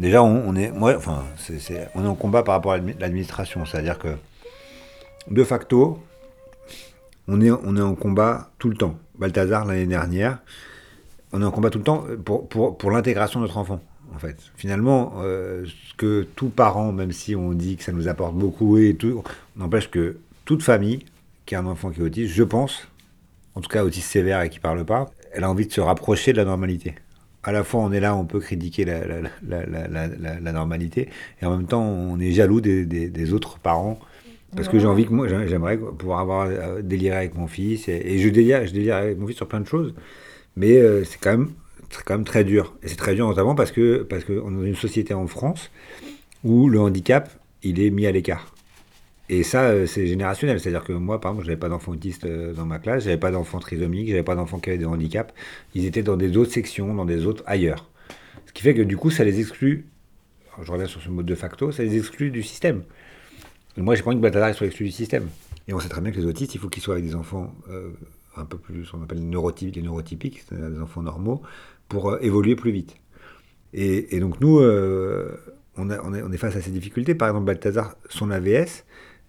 Déjà, 0.04 0.22
on, 0.22 0.54
est, 0.58 0.70
en 1.96 2.16
combat 2.16 2.44
par 2.44 2.56
rapport 2.56 2.74
à 2.74 2.78
l'admi- 2.78 2.96
l'administration, 3.00 3.66
c'est-à-dire 3.66 3.98
que 3.98 4.10
de 5.32 5.44
facto, 5.46 6.04
on 7.30 7.40
est, 7.40 7.50
en 7.50 7.96
combat 7.96 8.52
tout 8.60 8.68
le 8.68 8.76
temps. 8.76 8.98
Balthazar 9.18 9.64
l'année 9.64 9.86
dernière, 9.86 10.40
on 11.32 11.42
est 11.42 11.46
en 11.46 11.52
combat 11.52 11.70
tout 11.70 11.78
le 11.78 11.86
temps 11.86 12.04
pour 12.22 12.92
l'intégration 12.92 13.40
de 13.40 13.46
notre 13.46 13.58
enfant. 13.58 13.80
En 14.14 14.20
fait, 14.20 14.36
finalement, 14.58 15.14
euh, 15.22 15.66
ce 15.66 15.94
que 15.96 16.28
tout 16.36 16.50
parent, 16.50 16.92
même 16.92 17.14
si 17.14 17.34
on 17.34 17.54
dit 17.54 17.78
que 17.78 17.84
ça 17.86 17.94
nous 17.94 18.10
apporte 18.10 18.36
beaucoup 18.36 18.78
et 18.78 18.96
tout, 18.96 19.24
n'empêche 19.56 19.90
que 19.90 20.18
toute 20.44 20.64
famille 20.64 21.06
qui 21.46 21.56
a 21.56 21.60
un 21.60 21.66
enfant 21.66 21.92
qui 21.92 22.02
est 22.02 22.04
autiste, 22.04 22.34
je 22.34 22.44
pense, 22.44 22.90
en 23.56 23.62
tout 23.62 23.70
cas 23.70 23.86
autiste 23.86 24.12
sévère 24.12 24.42
et 24.42 24.50
qui 24.50 24.60
parle 24.60 24.84
pas, 24.84 25.10
elle 25.32 25.46
a 25.46 25.50
envie 25.50 25.66
de 25.66 25.72
se 25.72 25.80
rapprocher 25.80 26.34
de 26.34 26.38
la 26.40 26.46
normalité. 26.46 26.94
À 27.44 27.52
la 27.52 27.64
fois, 27.64 27.82
on 27.82 27.92
est 27.92 28.00
là, 28.00 28.16
on 28.16 28.26
peut 28.26 28.40
critiquer 28.40 28.86
la, 28.86 29.02
la, 29.06 30.52
normalité, 30.54 31.10
et 31.42 31.46
en 31.46 31.56
même 31.58 31.68
temps, 31.68 31.84
on 31.84 32.20
est 32.20 32.32
jaloux 32.32 32.62
des, 32.62 32.86
des, 32.86 33.10
des 33.10 33.34
autres 33.34 33.60
parents. 33.60 34.00
Parce 34.56 34.68
que 34.70 34.78
j'ai 34.80 34.86
envie 34.86 35.06
que 35.06 35.12
moi, 35.14 35.28
j'ai- 35.28 35.48
j'aimerais 35.48 35.78
pouvoir 35.78 36.20
avoir 36.20 36.48
euh, 36.48 36.82
déliré 36.82 37.16
avec 37.18 37.36
mon 37.36 37.48
fils, 37.48 37.88
et, 37.90 38.02
et 38.06 38.20
je 38.20 38.30
délire, 38.30 38.66
je 38.68 38.72
délire 38.72 38.96
avec 38.96 39.18
mon 39.18 39.28
fils 39.28 39.36
sur 39.38 39.48
plein 39.48 39.60
de 39.62 39.68
choses, 39.68 39.94
mais 40.56 40.78
euh, 40.78 41.04
c'est 41.04 41.20
quand 41.20 41.32
même, 41.32 41.50
quand 42.06 42.14
même 42.16 42.24
très 42.26 42.44
dur. 42.44 42.74
Et 42.84 42.88
c'est 42.88 42.96
très 42.96 43.16
dur 43.16 43.28
notamment 43.28 43.56
parce 43.56 43.72
que 43.72 44.04
parce 44.04 44.24
qu'on 44.24 44.52
est 44.54 44.56
dans 44.60 44.64
une 44.64 44.76
société 44.76 45.14
en 45.14 45.28
France 45.28 45.72
où 46.44 46.70
le 46.70 46.80
handicap, 46.80 47.30
il 47.64 47.82
est 47.82 47.90
mis 47.90 48.06
à 48.06 48.12
l'écart. 48.12 48.54
Et 49.34 49.42
ça, 49.42 49.64
euh, 49.64 49.88
c'est 49.88 50.06
générationnel. 50.06 50.60
C'est-à-dire 50.60 50.84
que 50.84 50.94
moi, 50.94 51.20
par 51.20 51.32
exemple, 51.32 51.48
j'avais 51.48 51.58
pas 51.58 51.70
d'enfants 51.70 51.92
autistes 51.92 52.26
euh, 52.26 52.54
dans 52.54 52.68
ma 52.68 52.78
classe, 52.78 53.06
j'avais 53.06 53.18
pas 53.18 53.32
d'enfants 53.32 53.58
trisomiques, 53.58 54.10
j'avais 54.10 54.22
pas 54.22 54.36
d'enfants 54.36 54.60
qui 54.60 54.70
avaient 54.70 54.78
des 54.78 54.86
handicaps. 54.86 55.34
Ils 55.74 55.86
étaient 55.86 56.04
dans 56.04 56.18
des 56.18 56.38
autres 56.38 56.52
sections, 56.52 56.94
dans 56.94 57.06
des 57.06 57.26
autres 57.26 57.44
ailleurs. 57.48 57.90
Ce 58.46 58.54
qui 58.54 58.62
fait 58.62 58.76
que 58.76 58.84
du 58.84 58.96
coup, 58.96 59.10
ça 59.10 59.24
les 59.24 59.40
exclut. 59.40 59.88
Je 60.62 60.72
reviens 60.72 60.86
sur 60.86 61.02
ce 61.02 61.10
mot 61.10 61.24
de 61.24 61.36
facto, 61.36 61.72
ça 61.72 61.82
les 61.82 61.98
exclut 61.98 62.30
du 62.30 62.44
système. 62.44 62.84
Et 63.76 63.82
moi, 63.82 63.96
j'ai 63.96 64.04
pas 64.04 64.12
envie 64.12 64.18
que 64.18 64.22
Balthazar 64.22 64.54
soit 64.54 64.68
exclu 64.68 64.86
du 64.86 64.92
système. 64.92 65.28
Et 65.68 65.74
on 65.74 65.80
sait 65.80 65.90
très 65.90 66.02
bien 66.02 66.12
que 66.12 66.18
les 66.18 66.28
autistes, 66.28 66.54
il 66.54 66.60
faut 66.60 66.70
qu'ils 66.70 66.84
soient 66.84 66.94
avec 66.94 67.06
des 67.08 67.16
enfants 67.16 67.56
euh, 67.72 67.90
un 68.38 68.46
peu 68.46 68.60
plus, 68.60 68.94
on 68.94 69.02
appelle 69.02 69.18
les 69.18 69.24
neurotypiques, 69.24 69.78
les 69.78 69.82
neurotypiques, 69.82 70.44
c'est-à-dire 70.46 70.70
des 70.70 70.80
enfants 70.80 71.02
normaux, 71.02 71.42
pour 71.90 72.22
évoluer 72.22 72.56
plus 72.56 72.72
vite. 72.72 72.98
Et, 73.74 74.20
donc 74.20 74.40
nous, 74.42 74.60
on, 74.60 75.90
on 75.90 76.32
est, 76.32 76.38
face 76.38 76.56
à 76.56 76.62
ces 76.62 76.70
difficultés. 76.70 77.16
Par 77.16 77.30
exemple, 77.30 77.46
Balthazar, 77.46 77.96
son 78.10 78.30
AVS, 78.30 78.84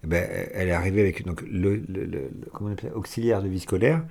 ben, 0.07 0.27
elle 0.53 0.67
est 0.69 0.73
arrivée 0.73 1.01
avec 1.01 1.25
donc, 1.25 1.41
le, 1.49 1.79
de 1.79 3.47
vie 3.47 3.59
scolaire. 3.59 4.03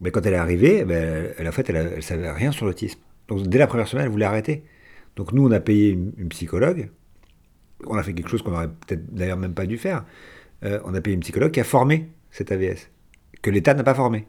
Mais 0.00 0.10
quand 0.10 0.26
elle 0.26 0.34
est 0.34 0.36
arrivée, 0.36 0.80
eh 0.80 0.84
ben, 0.84 1.32
elle, 1.38 1.48
en 1.48 1.52
fait, 1.52 1.70
elle, 1.70 1.92
elle 1.96 2.02
savait 2.02 2.30
rien 2.30 2.52
sur 2.52 2.66
l'autisme. 2.66 3.00
Donc 3.28 3.46
dès 3.46 3.58
la 3.58 3.66
première 3.66 3.88
semaine, 3.88 4.06
elle 4.06 4.10
voulait 4.10 4.24
arrêter. 4.24 4.64
Donc 5.16 5.32
nous, 5.32 5.46
on 5.46 5.50
a 5.52 5.60
payé 5.60 5.90
une, 5.90 6.28
psychologue. 6.28 6.90
On 7.86 7.96
a 7.96 8.02
fait 8.02 8.12
quelque 8.12 8.28
chose 8.28 8.42
qu'on 8.42 8.52
aurait 8.52 8.68
peut-être 8.68 9.12
d'ailleurs 9.14 9.36
même 9.36 9.54
pas 9.54 9.66
dû 9.66 9.78
faire. 9.78 10.04
Euh, 10.64 10.80
on 10.84 10.94
a 10.94 11.00
payé 11.00 11.14
une 11.14 11.20
psychologue 11.20 11.50
qui 11.50 11.60
a 11.60 11.64
formé 11.64 12.08
cet 12.30 12.52
AVS, 12.52 12.88
que 13.42 13.50
l'État 13.50 13.74
n'a 13.74 13.82
pas 13.82 13.94
formé. 13.94 14.26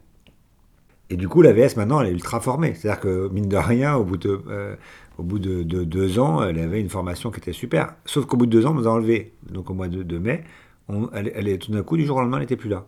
Et 1.10 1.16
du 1.16 1.28
coup, 1.28 1.42
l'AVS, 1.42 1.76
maintenant, 1.76 2.02
elle 2.02 2.08
est 2.08 2.12
ultra 2.12 2.40
formée. 2.40 2.74
C'est-à-dire 2.74 3.00
que, 3.00 3.30
mine 3.30 3.48
de 3.48 3.58
rien, 3.58 3.96
au 3.96 4.04
bout 4.04 4.18
de, 4.18 4.42
euh, 4.48 4.76
de, 5.20 5.64
de 5.64 5.84
deux 5.84 6.18
ans, 6.18 6.44
elle 6.44 6.60
avait 6.60 6.82
une 6.82 6.90
formation 6.90 7.30
qui 7.30 7.40
était 7.40 7.54
super. 7.54 7.96
Sauf 8.06 8.26
qu'au 8.26 8.38
bout 8.38 8.46
de 8.46 8.52
deux 8.52 8.66
ans, 8.66 8.72
on 8.72 8.76
nous 8.76 8.88
a 8.88 8.92
enlevé. 8.92 9.34
Donc 9.50 9.70
au 9.70 9.74
mois 9.74 9.88
de 9.88 10.18
mai, 10.18 10.44
on- 10.94 11.10
elle, 11.14 11.32
elle 11.36 11.48
est 11.48 11.58
tout 11.58 11.72
d'un 11.72 11.84
coup, 11.84 11.98
du 11.98 12.06
jour 12.06 12.18
au 12.18 12.22
lendemain, 12.22 12.38
elle 12.38 12.44
n'était 12.44 12.56
plus 12.58 12.70
là. 12.70 12.86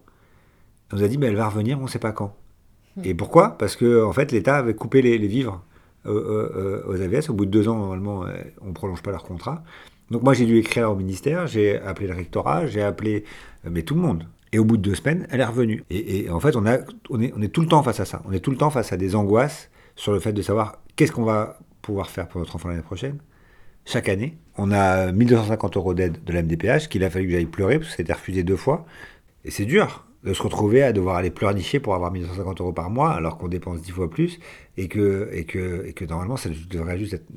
On 0.92 0.98
nous 0.98 1.04
a 1.04 1.08
dit, 1.08 1.18
mais 1.18 1.28
elle 1.28 1.36
va 1.36 1.48
revenir, 1.50 1.80
on 1.80 1.84
ne 1.84 1.88
sait 1.88 2.00
pas 2.00 2.12
quand. 2.12 2.36
Et 3.04 3.14
pourquoi? 3.14 3.58
Parce 3.58 3.76
que 3.76 4.04
en 4.06 4.14
fait, 4.14 4.32
l'État 4.32 4.56
avait 4.56 4.74
coupé 4.74 5.02
les, 5.02 5.18
les 5.18 5.28
vivres 5.28 5.62
euh, 6.06 6.12
euh, 6.14 6.52
euh, 6.56 6.84
aux 6.88 7.02
AVS. 7.02 7.30
Au 7.30 7.34
bout 7.34 7.46
de 7.46 7.52
deux 7.52 7.68
ans, 7.68 7.76
normalement, 7.78 8.26
euh, 8.26 8.32
on 8.62 8.68
ne 8.68 8.72
prolonge 8.74 9.02
pas 9.02 9.12
leur 9.12 9.24
contrat. 9.24 9.64
Donc 10.12 10.24
moi, 10.24 10.34
j'ai 10.34 10.46
dû 10.46 10.58
écrire 10.58 10.92
au 10.92 10.96
ministère, 10.96 11.46
j'ai 11.48 11.78
appelé 11.82 12.08
le 12.08 12.14
rectorat, 12.14 12.68
j'ai 12.68 12.82
appelé 12.82 13.26
euh, 13.66 13.70
mais 13.72 13.82
tout 13.82 13.96
le 13.96 14.02
monde. 14.02 14.26
Et 14.54 14.60
au 14.60 14.64
bout 14.64 14.78
de 14.78 14.82
deux 14.84 14.96
semaines, 14.96 15.28
elle 15.30 15.42
est 15.42 15.46
revenue. 15.46 15.84
Et, 15.90 16.20
et 16.26 16.30
en 16.30 16.40
fait, 16.40 16.56
on, 16.56 16.66
a, 16.66 16.78
on, 17.10 17.20
est, 17.20 17.34
on 17.36 17.42
est 17.42 17.50
tout 17.50 17.60
le 17.62 17.68
temps 17.68 17.84
face 17.84 18.00
à 18.00 18.06
ça. 18.06 18.22
On 18.26 18.32
est 18.32 18.40
tout 18.40 18.52
le 18.52 18.58
temps 18.58 18.70
face 18.70 18.94
à 18.94 18.98
des 18.98 19.14
angoisses 19.16 19.70
sur 19.98 20.14
le 20.14 20.20
fait 20.22 20.32
de 20.32 20.42
savoir 20.42 20.78
qu'est-ce 20.96 21.12
qu'on 21.12 21.24
va 21.26 21.60
pouvoir 21.82 22.10
faire 22.10 22.30
pour 22.30 22.40
notre 22.40 22.56
enfant 22.56 22.70
l'année 22.70 22.82
prochaine. 22.82 23.18
Chaque 23.84 24.08
année, 24.08 24.38
on 24.58 24.72
a 24.72 25.12
1250 25.12 25.78
euros 25.78 25.94
d'aide 25.94 26.24
de 26.24 26.34
la 26.34 26.44
MDPH 26.44 26.88
qu'il 26.88 27.04
a 27.04 27.10
fallu 27.10 27.28
que 27.28 27.32
j'aille 27.34 27.46
pleurer 27.46 27.80
parce 27.80 27.92
que 27.92 27.96
ça 27.98 28.02
a 28.02 28.04
été 28.04 28.14
refusé 28.14 28.44
deux 28.44 28.56
fois. 28.56 28.86
Et 29.44 29.52
c'est 29.52 29.66
dur 29.66 30.06
de 30.24 30.34
se 30.34 30.42
retrouver 30.42 30.82
à 30.82 30.92
devoir 30.92 31.18
aller 31.18 31.30
pleurnicher 31.30 31.80
pour 31.80 31.94
avoir 31.94 32.12
1250 32.12 32.62
euros 32.62 32.74
par 32.74 32.90
mois 32.90 33.12
alors 33.12 33.38
qu'on 33.38 33.48
dépense 33.48 33.82
dix 33.82 33.92
fois 33.92 34.10
plus 34.10 34.40
et 34.78 34.88
que, 34.88 35.30
et 35.32 35.46
que, 35.46 35.86
et 35.86 35.94
que 35.94 36.06
normalement 36.06 36.38
ça 36.38 36.50
devrait 36.70 36.98
juste 36.98 37.14
être 37.14 37.28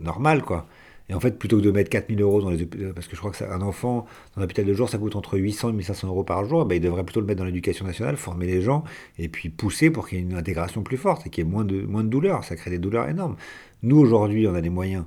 normal 0.00 0.42
quoi. 0.42 0.66
Et 1.10 1.14
en 1.14 1.18
fait, 1.18 1.40
plutôt 1.40 1.56
que 1.56 1.62
de 1.62 1.72
mettre 1.72 1.90
4000 1.90 2.22
euros 2.22 2.40
dans 2.40 2.50
les 2.50 2.64
parce 2.66 3.08
que 3.08 3.16
je 3.16 3.20
crois 3.20 3.32
que 3.32 3.42
un 3.42 3.62
enfant 3.62 4.06
dans 4.36 4.42
l'hôpital 4.42 4.64
de 4.64 4.72
jour, 4.72 4.88
ça 4.88 4.96
coûte 4.96 5.16
entre 5.16 5.36
800 5.38 5.70
et 5.70 5.72
1500 5.72 6.06
euros 6.06 6.22
par 6.22 6.44
jour, 6.44 6.64
ben, 6.64 6.76
il 6.76 6.80
devrait 6.80 7.02
plutôt 7.02 7.20
le 7.20 7.26
mettre 7.26 7.40
dans 7.40 7.44
l'éducation 7.44 7.84
nationale, 7.84 8.16
former 8.16 8.46
les 8.46 8.62
gens 8.62 8.84
et 9.18 9.28
puis 9.28 9.48
pousser 9.48 9.90
pour 9.90 10.08
qu'il 10.08 10.18
y 10.18 10.20
ait 10.20 10.24
une 10.24 10.36
intégration 10.36 10.82
plus 10.84 10.96
forte 10.96 11.26
et 11.26 11.30
qu'il 11.30 11.44
y 11.44 11.48
ait 11.48 11.50
moins 11.50 11.64
de, 11.64 11.82
moins 11.82 12.04
de 12.04 12.08
douleurs. 12.08 12.44
Ça 12.44 12.54
crée 12.54 12.70
des 12.70 12.78
douleurs 12.78 13.08
énormes. 13.08 13.34
Nous, 13.82 13.98
aujourd'hui, 13.98 14.46
on 14.46 14.54
a 14.54 14.60
des 14.60 14.70
moyens 14.70 15.04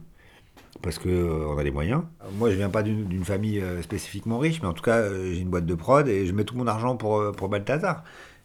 parce 0.84 1.00
qu'on 1.00 1.10
on 1.10 1.58
a 1.58 1.64
les 1.64 1.72
moyens. 1.72 2.04
Moi, 2.38 2.52
je 2.52 2.56
viens 2.56 2.70
pas 2.70 2.84
d'une 2.84 3.24
famille 3.24 3.60
euh, 3.60 3.82
spécifiquement 3.82 4.38
riche, 4.38 4.62
mais 4.62 4.68
en 4.68 4.74
tout 4.74 4.84
cas, 4.84 4.98
euh, 4.98 5.34
j'ai 5.34 5.40
une 5.40 5.50
boîte 5.50 5.66
de 5.66 5.74
prod 5.76 6.08
et 6.08 6.28
je 6.28 6.34
mets 6.34 6.44
tout 6.44 6.56
mon 6.56 6.68
argent 6.68 6.96
pour, 6.98 7.20
euh, 7.20 7.32
pour 7.32 7.50
Balthazar. 7.50 8.04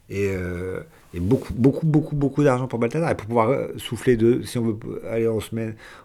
Et, 0.09 0.29
euh, 0.31 0.79
beaucoup, 1.13 1.53
beaucoup, 1.53 1.85
beaucoup, 1.85 2.15
beaucoup 2.15 2.43
d'argent 2.43 2.67
pour 2.67 2.79
Balthazar. 2.79 3.11
Et 3.11 3.15
pour 3.15 3.27
pouvoir 3.27 3.49
euh, 3.49 3.67
souffler, 3.77 4.15
de, 4.17 4.41
si 4.43 4.57
on 4.57 4.63
veut 4.63 4.79
aller 5.11 5.27
en, 5.27 5.39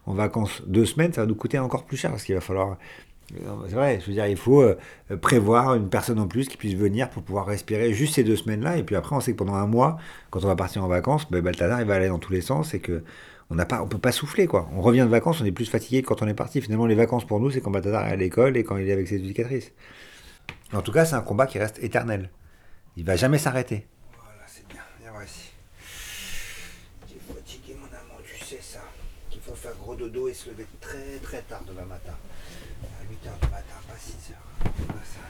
en 0.07 0.15
vacances 0.15 0.63
deux 0.67 0.85
semaines, 0.85 1.13
ça 1.13 1.23
va 1.23 1.27
nous 1.27 1.37
coûter 1.37 1.59
encore 1.59 1.85
plus 1.85 1.97
cher 1.97 2.11
parce 2.11 2.25
qu'il 2.25 2.35
va 2.35 2.41
falloir. 2.41 2.77
C'est 3.29 3.75
vrai, 3.75 3.99
je 4.01 4.07
veux 4.07 4.13
dire, 4.13 4.27
il 4.27 4.37
faut 4.37 4.63
euh, 4.63 4.77
prévoir 5.21 5.75
une 5.75 5.89
personne 5.89 6.19
en 6.19 6.29
plus 6.29 6.47
qui 6.47 6.57
puisse 6.57 6.75
venir 6.75 7.09
pour 7.11 7.23
pouvoir 7.23 7.47
respirer 7.47 7.93
juste 7.93 8.15
ces 8.15 8.25
deux 8.25 8.37
semaines-là. 8.37 8.77
Et 8.77 8.83
puis 8.83 8.97
après, 8.97 9.17
on 9.17 9.21
sait 9.21 9.33
que 9.33 9.39
pendant 9.39 9.55
un 9.55 9.67
mois, 9.67 9.97
quand 10.31 10.45
on 10.45 10.47
va 10.47 10.57
partir 10.57 10.85
en 10.85 10.89
vacances, 10.89 11.31
ben, 11.31 11.43
Balthazar, 11.43 11.81
il 11.81 11.87
va 11.87 11.95
aller 11.95 12.09
dans 12.09 12.19
tous 12.19 12.33
les 12.33 12.43
sens 12.43 12.75
et 12.75 12.81
que 12.81 13.03
on 13.51 13.55
n'a 13.55 13.67
pas, 13.67 13.83
on 13.83 13.89
peut 13.89 13.99
pas 13.99 14.13
souffler 14.13 14.47
quoi. 14.47 14.69
On 14.73 14.81
revient 14.81 15.01
de 15.01 15.07
vacances, 15.07 15.41
on 15.41 15.45
est 15.45 15.53
plus 15.53 15.69
fatigué 15.69 16.03
que 16.03 16.09
quand 16.09 16.23
on 16.23 16.29
est 16.29 16.35
parti. 16.35 16.61
Finalement, 16.61 16.87
les 16.87 16.95
vacances 16.95 17.27
pour 17.27 17.41
nous, 17.41 17.51
c'est 17.51 17.61
quand 17.61 17.71
Balthazar 17.71 18.07
est 18.07 18.13
à 18.13 18.17
l'école 18.17 18.57
et 18.57 18.65
quand 18.65 18.77
il 18.77 18.89
est 18.89 18.93
avec 18.93 19.09
ses 19.09 19.17
éducatrices. 19.17 19.73
En 20.73 20.83
tout 20.83 20.93
cas, 20.93 21.05
c'est 21.05 21.15
un 21.15 21.21
combat 21.23 21.47
qui 21.47 21.59
reste 21.59 21.83
éternel. 21.83 22.31
Il 22.97 23.05
va 23.05 23.17
jamais 23.17 23.39
s'arrêter. 23.39 23.87
Voilà, 24.17 24.43
c'est 24.47 24.67
bien. 24.69 24.81
Viens 25.01 25.11
voir 25.11 25.25
ici. 25.25 25.51
Es 27.11 27.33
fatigué, 27.33 27.77
mon 27.79 27.87
amour, 27.87 28.21
tu 28.25 28.45
sais 28.45 28.61
ça. 28.61 28.81
Qu'il 29.31 29.41
faut 29.41 29.55
faire 29.55 29.75
gros 29.81 29.95
dodo 29.95 30.29
et 30.29 30.35
se 30.35 30.51
lever 30.51 30.67
très 30.81 31.19
très 31.23 31.43
tard 31.43 31.63
demain 31.67 31.85
matin. 31.85 32.15
À 32.83 33.05
8 33.09 33.15
h 33.15 33.41
du 33.41 33.51
matin, 33.51 33.77
pas 33.95 34.01
6 34.01 34.13
h. 34.13 34.35
Voilà 34.89 35.01
ça. 35.05 35.21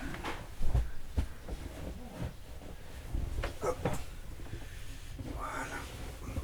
Hop. 3.69 3.77
Voilà. 5.37 5.79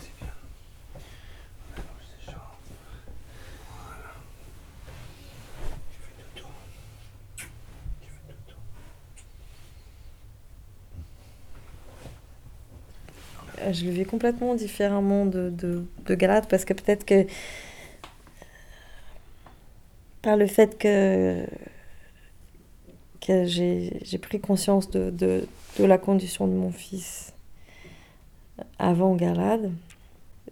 C'est 0.00 0.14
bien. 0.18 0.34
On 1.64 1.72
allonge 1.74 2.04
ses 2.04 2.30
jambes. 2.30 2.60
Voilà. 3.72 4.12
Tu 5.90 5.96
fais 6.02 6.14
dodo. 6.34 6.48
Tu 7.36 7.46
fais 8.06 8.34
dodo. 8.46 8.58
Euh, 13.60 13.72
Je 13.72 13.84
le 13.86 13.90
vis 13.92 14.04
complètement 14.04 14.54
différemment 14.54 15.24
de, 15.24 15.48
de, 15.50 15.86
de 16.04 16.14
Galate 16.14 16.48
parce 16.50 16.64
que 16.66 16.74
peut-être 16.74 17.06
que 17.06 17.26
par 20.22 20.36
le 20.36 20.46
fait 20.46 20.76
que, 20.78 21.46
que 23.20 23.44
j'ai 23.44 24.18
pris 24.20 24.40
conscience 24.40 24.90
de, 24.90 25.10
de, 25.10 25.46
de 25.78 25.84
la 25.84 25.98
condition 25.98 26.46
de 26.46 26.52
mon 26.52 26.70
fils 26.70 27.32
avant 28.78 29.14
Galade, 29.14 29.70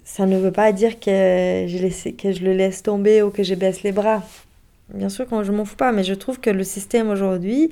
ça 0.04 0.26
ne 0.26 0.38
veut 0.38 0.52
pas 0.52 0.72
dire 0.72 0.98
que, 1.00 1.64
j'ai 1.66 1.78
laissé, 1.78 2.12
que 2.12 2.32
je 2.32 2.42
le 2.42 2.54
laisse 2.54 2.82
tomber 2.82 3.22
ou 3.22 3.30
que 3.30 3.42
je 3.42 3.54
baisse 3.54 3.82
les 3.82 3.92
bras. 3.92 4.22
Bien 4.94 5.10
sûr, 5.10 5.26
quand 5.28 5.42
je 5.42 5.52
m'en 5.52 5.66
fous 5.66 5.76
pas, 5.76 5.92
mais 5.92 6.02
je 6.02 6.14
trouve 6.14 6.40
que 6.40 6.48
le 6.48 6.64
système 6.64 7.10
aujourd'hui, 7.10 7.70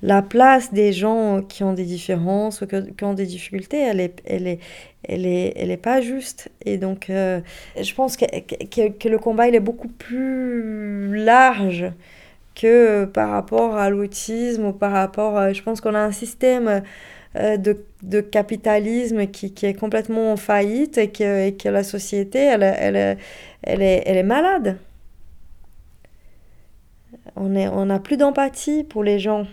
la 0.00 0.22
place 0.22 0.72
des 0.72 0.94
gens 0.94 1.42
qui 1.42 1.62
ont 1.62 1.74
des 1.74 1.84
différences 1.84 2.62
ou 2.62 2.66
qui 2.66 3.04
ont 3.04 3.12
des 3.12 3.26
difficultés, 3.26 3.78
elle 3.78 4.00
est, 4.00 4.22
elle 4.24 4.46
est, 4.46 4.60
elle 5.06 5.26
est, 5.26 5.52
elle 5.56 5.70
est 5.70 5.76
pas 5.76 6.00
juste. 6.00 6.50
Et 6.64 6.78
donc, 6.78 7.10
euh, 7.10 7.40
je 7.78 7.92
pense 7.94 8.16
que, 8.16 8.24
que, 8.24 8.88
que 8.88 9.08
le 9.08 9.18
combat, 9.18 9.48
il 9.48 9.54
est 9.54 9.60
beaucoup 9.60 9.88
plus 9.88 11.16
large 11.16 11.84
que 12.54 13.04
par 13.06 13.30
rapport 13.30 13.76
à 13.76 13.90
l'autisme 13.90 14.66
ou 14.66 14.72
par 14.72 14.92
rapport, 14.92 15.36
à- 15.38 15.52
je 15.52 15.62
pense 15.62 15.80
qu'on 15.80 15.94
a 15.94 16.00
un 16.00 16.12
système 16.12 16.82
euh, 17.36 17.56
de, 17.56 17.78
de 18.02 18.20
capitalisme 18.20 19.26
qui, 19.28 19.52
qui 19.54 19.66
est 19.66 19.74
complètement 19.74 20.32
en 20.32 20.36
faillite 20.36 20.98
et 20.98 21.10
que, 21.10 21.48
et 21.48 21.54
que 21.56 21.68
la 21.68 21.84
société, 21.84 22.38
elle, 22.38 22.62
elle, 22.62 23.18
elle, 23.62 23.82
est, 23.82 24.02
elle 24.06 24.16
est 24.18 24.22
malade. 24.22 24.78
On 27.36 27.54
est, 27.54 27.68
on 27.68 27.86
n'a 27.86 27.98
plus 27.98 28.16
d'empathie 28.16 28.84
pour 28.84 29.02
les 29.02 29.18
gens. 29.18 29.46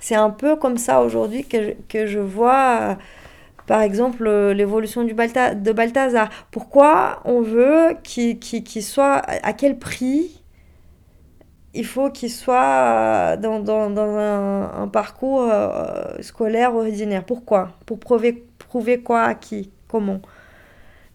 C'est 0.00 0.14
un 0.16 0.30
peu 0.30 0.56
comme 0.56 0.78
ça 0.78 1.02
aujourd'hui 1.02 1.44
que, 1.44 1.74
que 1.88 2.06
je 2.06 2.18
vois, 2.20 2.78
euh, 2.82 2.94
par 3.66 3.82
exemple, 3.82 4.26
euh, 4.26 4.54
l'évolution 4.54 5.04
de 5.04 5.72
Balthazar. 5.72 6.30
Pourquoi 6.50 7.22
on 7.24 7.42
veut 7.42 7.96
qu'il 8.04 8.38
qu'il 8.40 8.82
soit, 8.84 9.16
à 9.44 9.52
quel 9.52 9.78
prix 9.78 10.40
il 11.76 11.84
faut 11.84 12.10
qu'il 12.10 12.30
soit 12.30 13.36
dans, 13.36 13.60
dans, 13.60 13.90
dans 13.90 14.16
un, 14.16 14.82
un 14.82 14.88
parcours 14.88 15.42
euh, 15.42 16.20
scolaire 16.20 16.74
ordinaire. 16.74 17.24
Pourquoi? 17.24 17.72
Pour 17.84 17.98
prouver, 17.98 18.44
prouver 18.58 19.00
quoi 19.00 19.22
à 19.22 19.34
qui 19.34 19.70
Comment? 19.86 20.20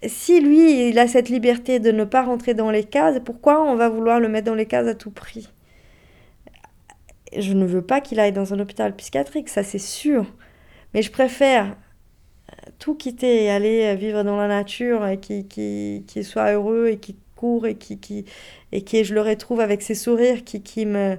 Si 0.08 0.40
lui, 0.40 0.90
il 0.90 1.00
a 1.00 1.08
cette 1.08 1.30
liberté 1.30 1.80
de 1.80 1.92
ne 1.92 2.04
pas 2.04 2.24
rentrer 2.24 2.54
dans 2.54 2.72
les 2.72 2.84
cases, 2.84 3.20
pourquoi 3.24 3.64
on 3.64 3.76
va 3.76 3.90
vouloir 3.90 4.20
le 4.20 4.30
mettre 4.30 4.48
dans 4.48 4.56
les 4.56 4.66
cases 4.66 4.88
à 4.88 4.96
tout 4.96 5.12
prix? 5.12 5.50
Je 7.38 7.54
ne 7.54 7.66
veux 7.66 7.82
pas 7.82 8.02
qu'il 8.02 8.20
aille 8.20 8.32
dans 8.32 8.54
un 8.54 8.60
hôpital 8.60 8.96
psychiatrique, 8.96 9.50
ça 9.50 9.64
c'est 9.64 9.80
sûr. 9.80 10.26
Mais 10.94 11.02
je 11.02 11.12
préfère 11.12 11.76
tout 12.78 12.96
quitter 12.96 13.46
et 13.46 13.50
aller 13.50 13.96
vivre 13.96 14.24
dans 14.24 14.38
la 14.38 14.48
nature 14.48 15.08
et 15.08 15.20
qu'il 15.20 15.48
qui, 15.48 16.04
qui 16.08 16.24
soit 16.24 16.52
heureux 16.52 16.88
et 16.88 16.98
qui 16.98 17.16
court 17.36 17.66
et 17.66 17.76
qui, 17.76 17.98
qui, 18.00 18.26
et 18.72 18.82
qui 18.84 19.04
je 19.04 19.14
le 19.14 19.22
retrouve 19.22 19.60
avec 19.60 19.82
ses 19.82 19.96
sourires 19.96 20.44
qui, 20.44 20.62
qui 20.62 20.86
me 20.86 21.18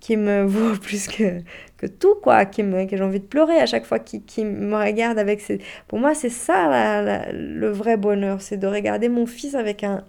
qui 0.00 0.16
me 0.16 0.42
vaut 0.46 0.76
plus 0.78 1.08
que, 1.08 1.40
que 1.76 1.86
tout 1.86 2.14
quoi 2.22 2.44
qui 2.44 2.62
me 2.62 2.86
que 2.86 2.96
j'ai 2.96 3.02
envie 3.02 3.20
de 3.20 3.26
pleurer 3.26 3.58
à 3.58 3.66
chaque 3.66 3.84
fois 3.84 3.98
qui, 3.98 4.22
qui 4.22 4.44
me 4.44 4.76
regarde 4.76 5.18
avec 5.18 5.40
ses 5.40 5.60
pour 5.88 5.98
moi 5.98 6.14
c'est 6.14 6.30
ça 6.30 7.30
le 7.32 7.68
vrai 7.68 7.96
bonheur 7.96 8.40
c'est 8.40 8.56
de 8.56 8.66
regarder 8.66 9.08
mon 9.08 9.26
fils 9.26 9.54
avec 9.54 9.84
un, 9.84 10.04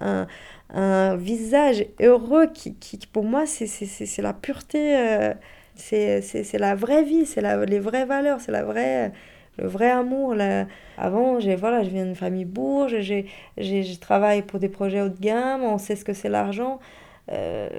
un, 0.71 1.15
visage 1.15 1.85
heureux 1.99 2.47
qui, 2.53 2.75
qui 2.75 2.99
pour 3.11 3.23
moi 3.23 3.45
c'est 3.45 4.21
la 4.21 4.33
pureté 4.33 4.97
euh, 4.97 5.33
c'est 5.75 6.59
la 6.59 6.75
vraie 6.75 7.03
vie 7.03 7.25
c'est 7.25 7.41
les 7.65 7.79
vraies 7.79 8.05
valeurs 8.05 8.39
c'est 8.41 8.51
la 8.51 8.63
vraie 8.63 9.11
le 9.59 9.67
vrai 9.67 9.89
amour 9.89 10.35
la- 10.35 10.65
avant 10.97 11.37
voilà 11.57 11.83
je 11.83 11.89
viens 11.89 12.05
d'une 12.05 12.15
famille 12.15 12.45
bourge 12.45 12.99
j'ai 12.99 13.27
j'ai 13.57 13.83
je 13.83 13.99
travaille 13.99 14.41
pour 14.41 14.59
des 14.59 14.69
projets 14.69 15.01
haut 15.01 15.09
de 15.09 15.19
gamme 15.19 15.63
on 15.63 15.77
sait 15.77 15.95
ce 15.95 16.05
que 16.05 16.13
c'est 16.13 16.29
l'argent. 16.29 16.79
Euh, 17.31 17.69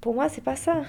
pour 0.00 0.14
moi 0.14 0.28
c'est 0.28 0.42
pas 0.44 0.56
ça 0.56 0.82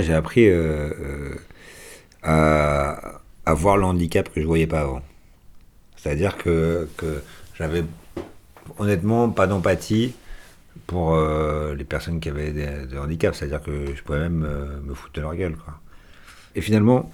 j'ai 0.00 0.14
appris 0.14 0.48
euh, 0.48 0.90
euh, 2.26 2.94
à, 3.46 3.54
voir 3.54 3.76
le 3.76 3.84
handicap 3.84 4.32
que 4.32 4.40
je 4.40 4.46
voyais 4.46 4.66
pas 4.66 4.80
avant. 4.80 5.02
C'est-à-dire 5.96 6.36
que, 6.36 6.88
que 6.96 7.22
j'avais 7.54 7.84
honnêtement 8.78 9.30
pas 9.30 9.46
d'empathie 9.46 10.14
pour 10.86 11.14
euh, 11.14 11.74
les 11.74 11.84
personnes 11.84 12.20
qui 12.20 12.28
avaient 12.28 12.52
des, 12.52 12.86
des 12.86 12.98
handicaps. 12.98 13.38
C'est-à-dire 13.38 13.62
que 13.62 13.94
je 13.94 14.02
pouvais 14.02 14.20
même 14.20 14.46
me 14.84 14.94
foutre 14.94 15.14
de 15.14 15.20
leur 15.20 15.34
gueule. 15.34 15.56
Et 16.54 16.60
finalement, 16.60 17.10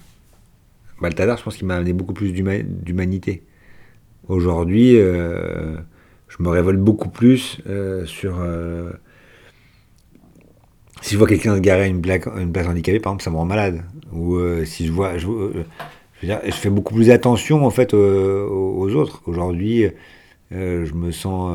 Balthazar, 1.01 1.37
je 1.37 1.43
pense 1.43 1.57
qu'il 1.57 1.67
m'a 1.67 1.75
amené 1.75 1.93
beaucoup 1.93 2.13
plus 2.13 2.31
d'huma- 2.31 2.63
d'humanité. 2.63 3.43
Aujourd'hui, 4.27 4.93
je 4.93 6.37
me 6.39 6.49
révolte 6.49 6.79
beaucoup 6.79 7.09
plus 7.09 7.61
sur. 8.05 8.43
Si 11.01 11.13
je 11.13 11.17
vois 11.17 11.27
quelqu'un 11.27 11.55
se 11.55 11.61
garer 11.61 11.87
une, 11.87 12.01
une 12.37 12.51
place 12.51 12.67
handicapée, 12.67 12.99
par 12.99 13.11
exemple, 13.11 13.23
ça 13.23 13.29
me 13.29 13.35
rend 13.35 13.45
malade. 13.45 13.83
Ou 14.11 14.35
euh, 14.35 14.65
si 14.65 14.87
je 14.87 14.91
vois. 14.91 15.17
Je, 15.17 15.27
euh, 15.27 15.65
je 16.21 16.27
veux 16.27 16.33
dire, 16.33 16.41
je 16.45 16.51
fais 16.51 16.69
beaucoup 16.69 16.95
plus 16.95 17.11
attention 17.11 17.65
en 17.65 17.69
fait 17.69 17.93
euh, 17.93 18.47
aux, 18.47 18.93
autres. 18.95 19.21
Aujourd'hui, 19.25 19.85
je 20.51 20.93
me 20.93 21.11
sens. 21.11 21.51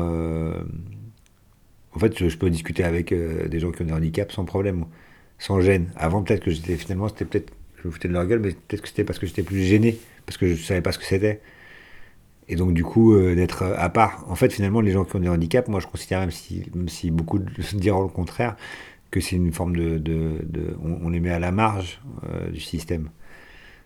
en 1.93 1.99
fait, 1.99 2.17
je, 2.17 2.37
peux 2.37 2.49
discuter 2.49 2.83
avec 2.83 3.13
des 3.13 3.59
gens 3.59 3.71
qui 3.71 3.81
ont 3.81 3.85
des 3.85 3.93
handicaps 3.93 4.33
sans 4.33 4.45
problème, 4.45 4.85
sans 5.39 5.59
gêne. 5.61 5.91
Avant, 5.95 6.23
peut-être 6.23 6.43
que 6.43 6.51
j'étais. 6.51 6.75
Finalement, 6.75 7.07
c'était 7.09 7.25
peut-être. 7.25 7.51
Je 7.81 7.87
me 7.87 7.93
foutais 7.93 8.07
de 8.07 8.13
leur 8.13 8.25
gueule, 8.25 8.39
mais 8.39 8.51
peut-être 8.51 8.81
que 8.81 8.87
c'était 8.87 9.03
parce 9.03 9.19
que 9.19 9.25
j'étais 9.27 9.43
plus 9.43 9.61
gêné, 9.61 9.97
parce 10.25 10.37
que 10.37 10.47
je 10.47 10.55
savais 10.55 10.81
pas 10.81 10.93
ce 10.93 10.99
que 10.99 11.05
c'était. 11.05 11.41
Et 12.47 12.55
donc, 12.55 12.73
du 12.73 12.83
coup, 12.83 13.17
d'être 13.17 13.63
à 13.63 13.89
part. 13.89 14.25
En 14.29 14.35
fait, 14.35 14.53
finalement, 14.53 14.79
les 14.79 14.91
gens 14.91 15.03
qui 15.03 15.15
ont 15.15 15.19
des 15.19 15.29
handicaps, 15.29 15.67
moi, 15.67 15.81
je 15.81 15.87
considère, 15.87 16.21
même 16.21 16.31
si, 16.31 16.63
même 16.73 16.87
si 16.87 17.11
beaucoup 17.11 17.39
diront 17.73 18.03
le 18.03 18.09
contraire, 18.09 18.55
que 19.13 19.21
c'est 19.21 19.35
une 19.35 19.53
forme 19.53 19.75
de. 19.75 19.99
de- 19.99 20.75
on, 20.81 21.09
les 21.09 21.19
met 21.19 21.29
à 21.29 21.37
la 21.39 21.51
marge 21.51 22.01
euh, 22.27 22.49
du 22.49 22.59
système. 22.59 23.09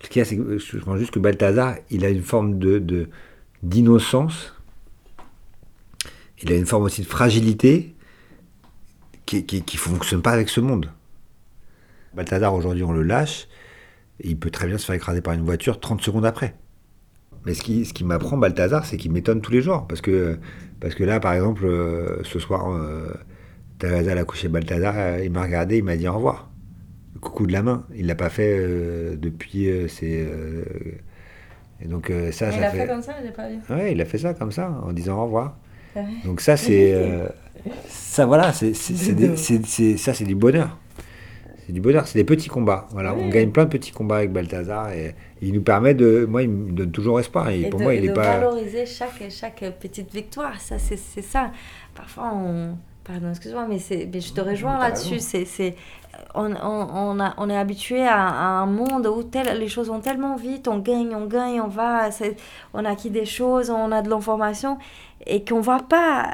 Ce 0.02 0.08
qu'il 0.08 0.20
y 0.20 0.22
a, 0.22 0.26
c'est 0.26 0.38
que 0.38 0.58
je 0.58 0.78
pense 0.78 0.98
juste 0.98 1.12
que 1.12 1.20
Balthazar, 1.20 1.76
il 1.90 2.06
a 2.06 2.10
une 2.10 2.24
forme 2.24 2.58
de, 2.60 3.10
d'innocence. 3.62 4.56
Il 6.42 6.52
a 6.54 6.56
une 6.56 6.66
forme 6.66 6.84
aussi 6.84 7.02
de 7.02 7.08
fragilité 7.08 7.94
qui 9.26 9.46
qui, 9.46 9.64
qui 9.64 9.76
fonctionne 9.76 10.22
pas 10.22 10.32
avec 10.32 10.48
ce 10.48 10.62
monde. 10.62 10.92
Balthazar, 12.14 12.54
aujourd'hui, 12.54 12.84
on 12.84 12.94
le 12.94 13.04
lâche. 13.04 13.48
Et 14.22 14.30
il 14.30 14.40
peut 14.40 14.50
très 14.50 14.66
bien 14.66 14.78
se 14.78 14.86
faire 14.86 14.96
écraser 14.96 15.22
par 15.22 15.34
une 15.34 15.44
voiture 15.44 15.80
30 15.82 16.02
secondes 16.02 16.26
après. 16.26 16.56
Mais 17.46 17.54
ce 17.54 17.62
qui, 17.62 17.84
ce 17.86 17.94
qui 17.94 18.06
m'apprend 18.06 18.38
Balthazar, 18.38 18.86
c'est 18.86 18.96
qu'il 18.96 19.12
m'étonne 19.12 19.42
tous 19.42 19.52
les 19.52 19.62
jours. 19.62 19.88
Parce 19.88 20.00
que, 20.00 20.40
parce 20.80 20.96
que 20.96 21.04
là, 21.04 21.20
par 21.20 21.34
exemple, 21.34 21.66
euh, 21.66 22.24
ce 22.24 22.40
soir, 22.40 22.72
euh, 22.72 23.12
Teresa 23.80 24.14
a 24.14 24.24
couché 24.24 24.48
Balthazar, 24.48 24.96
euh, 24.98 25.22
il 25.24 25.32
m'a 25.32 25.44
regardé, 25.44 25.78
il 25.78 25.84
m'a 25.84 25.96
dit 25.96 26.08
au 26.08 26.14
revoir. 26.14 26.50
Le 27.14 27.20
coucou 27.20 27.48
de 27.48 27.54
la 27.54 27.64
main. 27.64 27.86
Il 27.96 28.08
l'a 28.08 28.16
pas 28.16 28.30
fait 28.30 28.58
euh, 28.58 29.16
depuis 29.16 29.70
euh, 29.70 29.88
ses. 29.88 30.26
euh, 30.28 30.64
et 31.80 31.88
donc, 31.88 32.12
ça, 32.32 32.52
ça 32.52 32.70
fait. 32.72 32.88
comme 32.88 33.04
ça, 33.04 33.14
j'ai 33.24 33.32
pas 33.32 33.48
vu. 33.50 33.58
Ouais, 33.70 33.92
il 33.92 34.02
a 34.02 34.06
fait 34.06 34.18
ça 34.18 34.34
comme 34.34 34.52
ça, 34.52 34.82
en 34.84 34.92
disant 34.94 35.20
au 35.20 35.26
revoir. 35.26 35.58
Ouais. 35.96 36.04
Donc 36.26 36.42
ça, 36.42 36.58
c'est... 36.58 36.96
ça, 37.88 38.26
voilà, 38.26 38.52
c'est, 38.52 38.74
ça, 38.74 40.14
c'est 40.16 40.24
du 40.24 40.34
bonheur. 40.34 40.76
C'est 41.68 41.74
du 41.74 41.82
bonheur, 41.82 42.08
c'est 42.08 42.18
des 42.18 42.24
petits 42.24 42.50
combats. 42.50 42.88
Voilà, 42.92 43.14
on 43.14 43.30
gagne 43.30 43.52
plein 43.52 43.66
de 43.66 43.70
petits 43.70 43.92
combats 43.92 44.18
avec 44.18 44.32
Balthazar 44.32 44.92
et, 44.92 45.14
il 45.42 45.54
nous 45.54 45.62
permet 45.62 45.94
de... 45.94 46.26
Moi, 46.28 46.44
il 46.44 46.50
me 46.50 46.72
donne 46.72 46.92
toujours 46.92 47.20
espoir. 47.20 47.50
Et, 47.50 47.62
Et 47.62 47.70
pour 47.70 47.80
de, 47.80 47.84
moi, 47.84 47.94
il 47.94 48.02
de 48.02 48.08
est 48.08 48.14
pas... 48.14 48.40
valoriser 48.40 48.88
chaque, 48.88 49.30
chaque 49.30 49.64
petite 49.80 50.12
victoire, 50.12 50.60
ça 50.60 50.80
c'est 50.80 50.98
ça. 50.98 51.52
Parfois 51.94 52.32
on... 52.34 52.76
Pardon, 53.08 53.30
excuse-moi, 53.30 53.66
mais, 53.70 53.80
c'est- 53.80 54.10
mais 54.12 54.20
je 54.20 54.34
te 54.34 54.42
rejoins 54.42 54.78
là-dessus. 54.78 55.20
C'est, 55.20 55.46
c'est, 55.46 55.76
on, 56.36 56.54
on, 56.56 56.88
on, 56.94 57.20
a, 57.22 57.34
on 57.38 57.50
est 57.50 57.56
habitué 57.58 58.06
à, 58.06 58.28
à 58.28 58.46
un 58.62 58.66
monde 58.66 59.08
où 59.08 59.24
tel, 59.24 59.58
les 59.58 59.70
choses 59.70 59.88
vont 59.88 60.02
tellement 60.02 60.36
vite, 60.36 60.68
on 60.68 60.80
gagne, 60.80 61.16
on 61.16 61.26
gagne, 61.26 61.62
on 61.62 61.68
va, 61.70 62.12
c'est- 62.12 62.36
on 62.74 62.84
acquis 62.84 63.10
des 63.10 63.26
choses, 63.26 63.70
on 63.70 63.94
a 63.94 64.02
de 64.02 64.10
l'information, 64.10 64.78
et 65.28 65.44
qu'on 65.44 65.62
voit 65.62 65.84
pas 65.88 66.30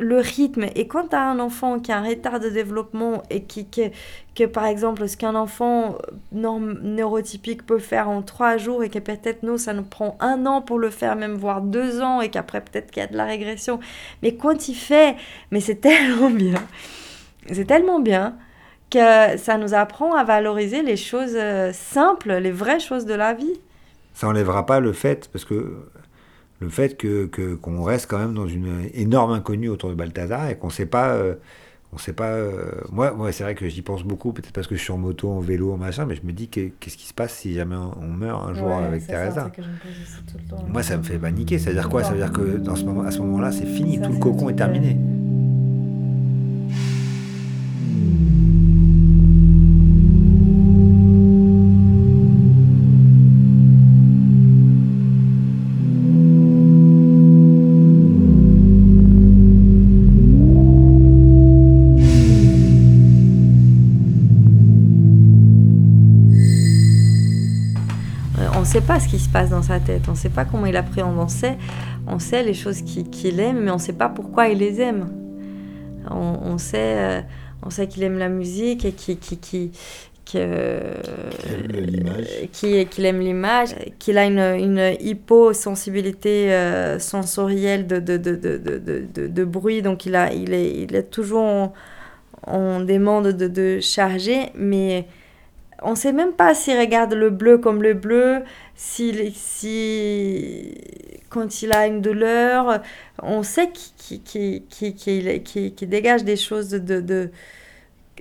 le 0.00 0.18
rythme. 0.18 0.66
Et 0.74 0.86
quand 0.86 1.08
tu 1.08 1.16
as 1.16 1.22
un 1.22 1.38
enfant 1.38 1.78
qui 1.78 1.92
a 1.92 1.98
un 1.98 2.06
retard 2.06 2.40
de 2.40 2.48
développement 2.48 3.22
et 3.30 3.44
qui, 3.44 3.68
que, 3.68 3.82
que 4.34 4.44
par 4.44 4.66
exemple, 4.66 5.08
ce 5.08 5.16
qu'un 5.16 5.34
enfant 5.34 5.98
neurotypique 6.32 7.64
peut 7.64 7.78
faire 7.78 8.08
en 8.08 8.22
trois 8.22 8.56
jours 8.56 8.82
et 8.82 8.90
que 8.90 8.98
peut-être 8.98 9.42
nous, 9.42 9.58
ça 9.58 9.72
nous 9.72 9.84
prend 9.84 10.16
un 10.20 10.46
an 10.46 10.62
pour 10.62 10.78
le 10.78 10.90
faire, 10.90 11.16
même 11.16 11.34
voire 11.34 11.60
deux 11.60 12.00
ans, 12.00 12.20
et 12.20 12.28
qu'après 12.28 12.60
peut-être 12.60 12.90
qu'il 12.90 13.02
y 13.02 13.04
a 13.04 13.08
de 13.08 13.16
la 13.16 13.24
régression. 13.24 13.80
Mais 14.22 14.34
quand 14.34 14.68
il 14.68 14.74
fait, 14.74 15.16
mais 15.50 15.60
c'est 15.60 15.76
tellement 15.80 16.30
bien, 16.30 16.62
c'est 17.52 17.66
tellement 17.66 18.00
bien 18.00 18.36
que 18.90 19.36
ça 19.38 19.58
nous 19.58 19.74
apprend 19.74 20.14
à 20.14 20.24
valoriser 20.24 20.82
les 20.82 20.96
choses 20.96 21.34
euh, 21.34 21.72
simples, 21.72 22.32
les 22.34 22.52
vraies 22.52 22.80
choses 22.80 23.06
de 23.06 23.14
la 23.14 23.34
vie. 23.34 23.60
Ça 24.12 24.28
enlèvera 24.28 24.66
pas 24.66 24.78
le 24.78 24.92
fait, 24.92 25.28
parce 25.32 25.44
que 25.44 25.88
le 26.64 26.70
fait 26.70 26.96
que, 26.96 27.26
qu'on 27.54 27.82
reste 27.82 28.08
quand 28.10 28.18
même 28.18 28.34
dans 28.34 28.46
une 28.46 28.88
énorme 28.94 29.32
inconnue 29.32 29.68
autour 29.68 29.90
de 29.90 29.94
Balthazar 29.94 30.48
et 30.50 30.56
qu'on 30.56 30.70
sait 30.70 30.86
pas... 30.86 31.10
euh, 31.14 31.34
on 31.92 31.98
sait 31.98 32.12
pas... 32.12 32.30
euh, 32.32 32.72
moi, 32.90 33.12
moi 33.12 33.30
c'est 33.30 33.44
vrai 33.44 33.54
que 33.54 33.68
j'y 33.68 33.82
pense 33.82 34.02
beaucoup, 34.02 34.32
peut-être 34.32 34.52
parce 34.52 34.66
que 34.66 34.74
je 34.74 34.82
suis 34.82 34.92
en 34.92 34.98
moto, 34.98 35.30
en 35.30 35.38
vélo, 35.38 35.72
en 35.72 35.76
machin, 35.76 36.06
mais 36.06 36.16
je 36.16 36.22
me 36.26 36.32
dis 36.32 36.48
que- 36.48 36.70
qu'est-ce 36.80 36.96
qui 36.96 37.06
se 37.06 37.14
passe 37.14 37.34
si 37.34 37.54
jamais 37.54 37.76
on 37.76 38.08
meurt 38.08 38.42
un 38.48 38.52
jour 38.54 38.68
avec 38.86 39.02
Teresa? 39.06 39.44
Moi, 40.68 40.82
ça 40.82 40.96
me 40.96 41.02
fait 41.04 41.18
paniquer. 41.18 41.58
Ça 41.60 41.70
veut 41.70 41.76
dire 41.76 41.88
quoi? 41.88 42.02
Ça 42.02 42.10
veut 42.12 42.18
dire 42.18 42.32
que 42.32 42.56
dans 42.58 42.74
ce 42.74 42.84
moment, 42.84 43.02
à 43.02 43.12
ce 43.12 43.18
moment-là, 43.20 43.52
c'est 43.52 43.66
fini. 43.66 43.96
Ça, 43.98 44.06
Tout 44.06 44.12
le 44.12 44.18
cocon 44.18 44.48
est 44.48 44.54
terminé. 44.56 44.96
Pas 68.86 69.00
ce 69.00 69.08
qui 69.08 69.18
se 69.18 69.28
passe 69.28 69.50
dans 69.50 69.62
sa 69.62 69.80
tête, 69.80 70.02
on 70.08 70.12
ne 70.12 70.16
sait 70.16 70.28
pas 70.28 70.44
comment 70.44 70.66
il 70.66 70.76
appréhende, 70.76 71.18
on 71.18 71.28
sait, 71.28 71.56
on 72.06 72.18
sait 72.18 72.42
les 72.42 72.54
choses 72.54 72.82
qui- 72.82 73.04
qu'il 73.04 73.40
aime, 73.40 73.60
mais 73.64 73.70
on 73.70 73.74
ne 73.76 73.80
sait 73.80 73.92
pas 73.94 74.08
pourquoi 74.08 74.48
il 74.48 74.58
les 74.58 74.80
aime. 74.80 75.08
On, 76.10 76.38
on 76.44 76.58
sait, 76.58 76.76
euh, 76.98 77.20
on 77.64 77.70
sait 77.70 77.86
qu'il 77.86 78.02
aime 78.02 78.18
la 78.18 78.28
musique 78.28 78.84
et 78.84 78.92
qu'il 78.92 79.18
qui, 79.18 79.38
qui, 79.38 79.72
que- 80.30 80.38
aime 80.38 81.84
l'image. 81.86 82.26
qui- 82.52 82.86
qu'il 82.86 83.04
aime 83.06 83.20
l'image, 83.20 83.74
qu'il 83.98 84.18
a 84.18 84.26
une, 84.26 84.38
une 84.38 84.94
hyposensibilité 85.00 86.52
euh, 86.52 86.98
sensorielle 86.98 87.86
de, 87.86 87.98
de, 88.00 88.16
de, 88.16 88.34
de, 88.36 88.56
de, 88.58 88.78
de- 88.78 89.06
de- 89.14 89.26
de 89.28 89.44
bruit, 89.44 89.80
donc 89.82 90.04
il, 90.06 90.14
a, 90.14 90.32
il, 90.32 90.52
est, 90.52 90.70
il 90.82 90.94
est 90.94 91.10
toujours 91.10 91.72
en, 92.46 92.80
demande 92.80 93.28
de, 93.28 93.48
de 93.48 93.80
charger, 93.80 94.50
mais 94.54 95.06
on 95.82 95.90
ne 95.90 95.96
sait 95.96 96.12
même 96.12 96.32
pas 96.32 96.54
s'il 96.54 96.78
regarde 96.78 97.12
le 97.14 97.30
bleu 97.30 97.58
comme 97.58 97.82
le 97.82 97.94
bleu, 97.94 98.42
s'il 98.74 99.32
si, 99.34 100.74
quand 101.28 101.62
il 101.62 101.72
a 101.72 101.86
une 101.86 102.00
douleur, 102.00 102.80
on 103.22 103.42
sait 103.42 103.70
qu'il 103.72 104.22
dégage 105.88 106.24
des 106.24 106.36
choses 106.36 106.68
de, 106.68 106.78
de, 106.78 107.00
de- 107.00 107.30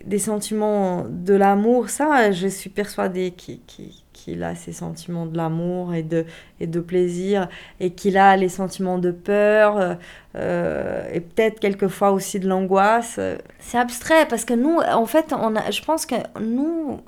des 0.05 0.19
sentiments 0.19 1.05
de 1.07 1.33
l'amour. 1.33 1.89
Ça, 1.89 2.31
je 2.31 2.47
suis 2.47 2.69
persuadée 2.69 3.31
qu'il 3.31 4.43
a 4.43 4.53
ces 4.55 4.73
sentiments 4.73 5.25
de 5.25 5.37
l'amour 5.37 5.93
et 5.93 6.03
de, 6.03 6.25
et 6.59 6.67
de 6.67 6.79
plaisir, 6.81 7.47
et 7.79 7.91
qu'il 7.91 8.17
a 8.17 8.35
les 8.35 8.49
sentiments 8.49 8.97
de 8.97 9.11
peur, 9.11 9.97
euh, 10.35 11.07
et 11.13 11.21
peut-être 11.21 11.59
quelquefois 11.59 12.11
aussi 12.11 12.39
de 12.39 12.47
l'angoisse. 12.49 13.19
C'est 13.59 13.77
abstrait, 13.77 14.27
parce 14.27 14.43
que 14.45 14.53
nous, 14.53 14.77
en 14.79 15.05
fait, 15.05 15.33
on 15.33 15.55
a, 15.55 15.71
je 15.71 15.81
pense 15.83 16.05
que 16.05 16.15
nous, 16.41 16.99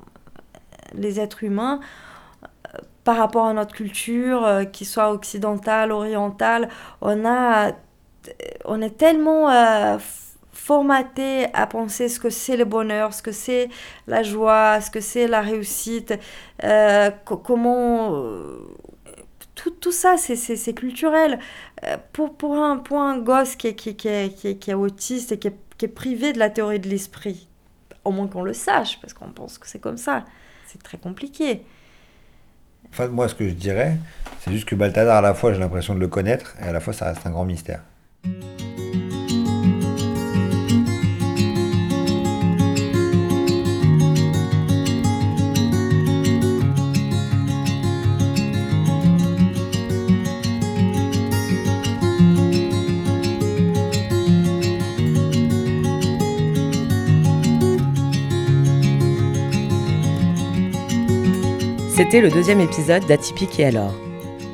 les 0.94 1.20
êtres 1.20 1.44
humains, 1.44 1.80
euh, 2.74 2.78
par 3.04 3.16
rapport 3.18 3.46
à 3.46 3.52
notre 3.54 3.74
culture, 3.74 4.44
euh, 4.44 4.64
qu'il 4.64 4.86
soit 4.86 5.12
occidentale, 5.12 5.92
orientale, 5.92 6.68
on, 7.00 7.24
a, 7.26 7.72
on 8.64 8.80
est 8.82 8.96
tellement 8.98 9.50
euh, 9.50 9.98
formaté 10.52 11.46
à 11.54 11.66
penser 11.66 12.08
ce 12.08 12.18
que 12.20 12.30
c'est 12.30 12.56
le 12.56 12.64
bonheur, 12.64 13.14
ce 13.14 13.22
que 13.22 13.32
c'est 13.32 13.68
la 14.06 14.22
joie, 14.22 14.80
ce 14.80 14.90
que 14.90 15.00
c'est 15.00 15.28
la 15.28 15.40
réussite, 15.42 16.14
euh, 16.64 17.10
co- 17.24 17.36
comment... 17.36 18.24
tout, 19.54 19.70
tout 19.70 19.92
ça, 19.92 20.16
c'est- 20.16 20.74
culturel. 20.74 21.38
Pour, 22.12 22.34
pour, 22.36 22.56
un, 22.56 22.78
pour 22.78 22.98
un 23.00 23.18
gosse 23.18 23.56
qui 23.56 23.68
est, 23.68 23.74
qui, 23.74 23.96
qui 23.96 24.08
qui 24.30 24.48
est- 24.48 24.58
qui 24.58 24.74
autiste 24.74 25.32
et 25.32 25.38
qui 25.38 25.50
qui 25.78 25.84
est 25.84 25.88
privé 25.88 26.32
de 26.32 26.38
la 26.38 26.48
théorie 26.48 26.80
de 26.80 26.88
l'esprit, 26.88 27.48
au 28.04 28.10
moins 28.10 28.28
qu'on 28.28 28.42
le 28.42 28.54
sache, 28.54 28.98
parce 29.00 29.12
qu'on 29.12 29.28
pense 29.28 29.58
que 29.58 29.66
c'est 29.68 29.78
comme 29.78 29.98
ça, 29.98 30.24
très 30.82 30.98
compliqué. 30.98 31.62
Enfin, 32.90 33.08
moi, 33.08 33.28
ce 33.28 33.34
que 33.34 33.48
je 33.48 33.54
dirais, 33.54 33.96
c'est 34.40 34.52
juste 34.52 34.66
que 34.66 34.74
Balthazar, 34.74 35.16
à 35.16 35.20
la 35.20 35.34
fois, 35.34 35.52
j'ai 35.52 35.58
l'impression 35.58 35.94
de 35.94 36.00
le 36.00 36.08
connaître, 36.08 36.54
et 36.60 36.64
à 36.64 36.72
la 36.72 36.80
fois, 36.80 36.92
ça 36.92 37.06
reste 37.06 37.26
un 37.26 37.30
grand 37.30 37.44
mystère. 37.44 37.82
C'était 61.96 62.20
le 62.20 62.28
deuxième 62.28 62.60
épisode 62.60 63.06
d'Atypique 63.06 63.58
et 63.58 63.64
alors. 63.64 63.94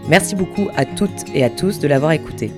Merci 0.08 0.36
beaucoup 0.36 0.68
à 0.76 0.84
toutes 0.84 1.24
et 1.34 1.42
à 1.42 1.50
tous 1.50 1.80
de 1.80 1.88
l'avoir 1.88 2.12
écouté. 2.12 2.52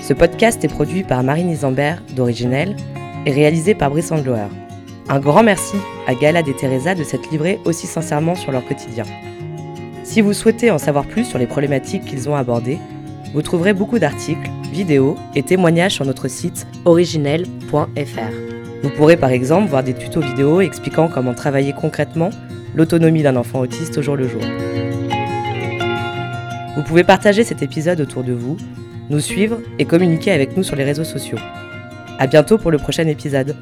Ce 0.00 0.14
podcast 0.14 0.62
est 0.62 0.68
produit 0.68 1.02
par 1.02 1.24
Marine 1.24 1.50
Isambert 1.50 2.00
d'Originel 2.14 2.76
et 3.26 3.32
réalisé 3.32 3.74
par 3.74 3.90
Brice 3.90 4.12
Andloer. 4.12 4.46
Un 5.08 5.18
grand 5.18 5.42
merci 5.42 5.74
à 6.06 6.14
Galad 6.14 6.46
et 6.46 6.54
Teresa 6.54 6.94
de 6.94 7.02
s'être 7.02 7.28
livrés 7.32 7.58
aussi 7.64 7.88
sincèrement 7.88 8.36
sur 8.36 8.52
leur 8.52 8.64
quotidien. 8.64 9.02
Si 10.04 10.20
vous 10.20 10.34
souhaitez 10.34 10.70
en 10.70 10.78
savoir 10.78 11.04
plus 11.06 11.24
sur 11.24 11.40
les 11.40 11.48
problématiques 11.48 12.04
qu'ils 12.04 12.28
ont 12.28 12.36
abordées, 12.36 12.78
vous 13.34 13.42
trouverez 13.42 13.72
beaucoup 13.72 13.98
d'articles, 13.98 14.48
vidéos 14.70 15.16
et 15.34 15.42
témoignages 15.42 15.94
sur 15.94 16.04
notre 16.04 16.28
site 16.28 16.68
originel.fr. 16.84 18.32
Vous 18.84 18.90
pourrez 18.90 19.16
par 19.16 19.30
exemple 19.30 19.68
voir 19.68 19.82
des 19.82 19.94
tutos 19.94 20.20
vidéo 20.20 20.60
expliquant 20.60 21.08
comment 21.08 21.34
travailler 21.34 21.72
concrètement 21.72 22.30
l'autonomie 22.76 23.22
d'un 23.22 23.36
enfant 23.36 23.60
autiste 23.60 23.98
au 23.98 24.02
jour 24.02 24.16
le 24.16 24.28
jour. 24.28 24.42
Vous 26.76 26.82
pouvez 26.82 27.04
partager 27.04 27.42
cet 27.42 27.62
épisode 27.62 28.00
autour 28.00 28.22
de 28.22 28.34
vous, 28.34 28.58
nous 29.08 29.20
suivre 29.20 29.58
et 29.78 29.86
communiquer 29.86 30.30
avec 30.30 30.56
nous 30.56 30.62
sur 30.62 30.76
les 30.76 30.84
réseaux 30.84 31.04
sociaux. 31.04 31.38
À 32.18 32.26
bientôt 32.26 32.58
pour 32.58 32.70
le 32.70 32.78
prochain 32.78 33.06
épisode. 33.06 33.56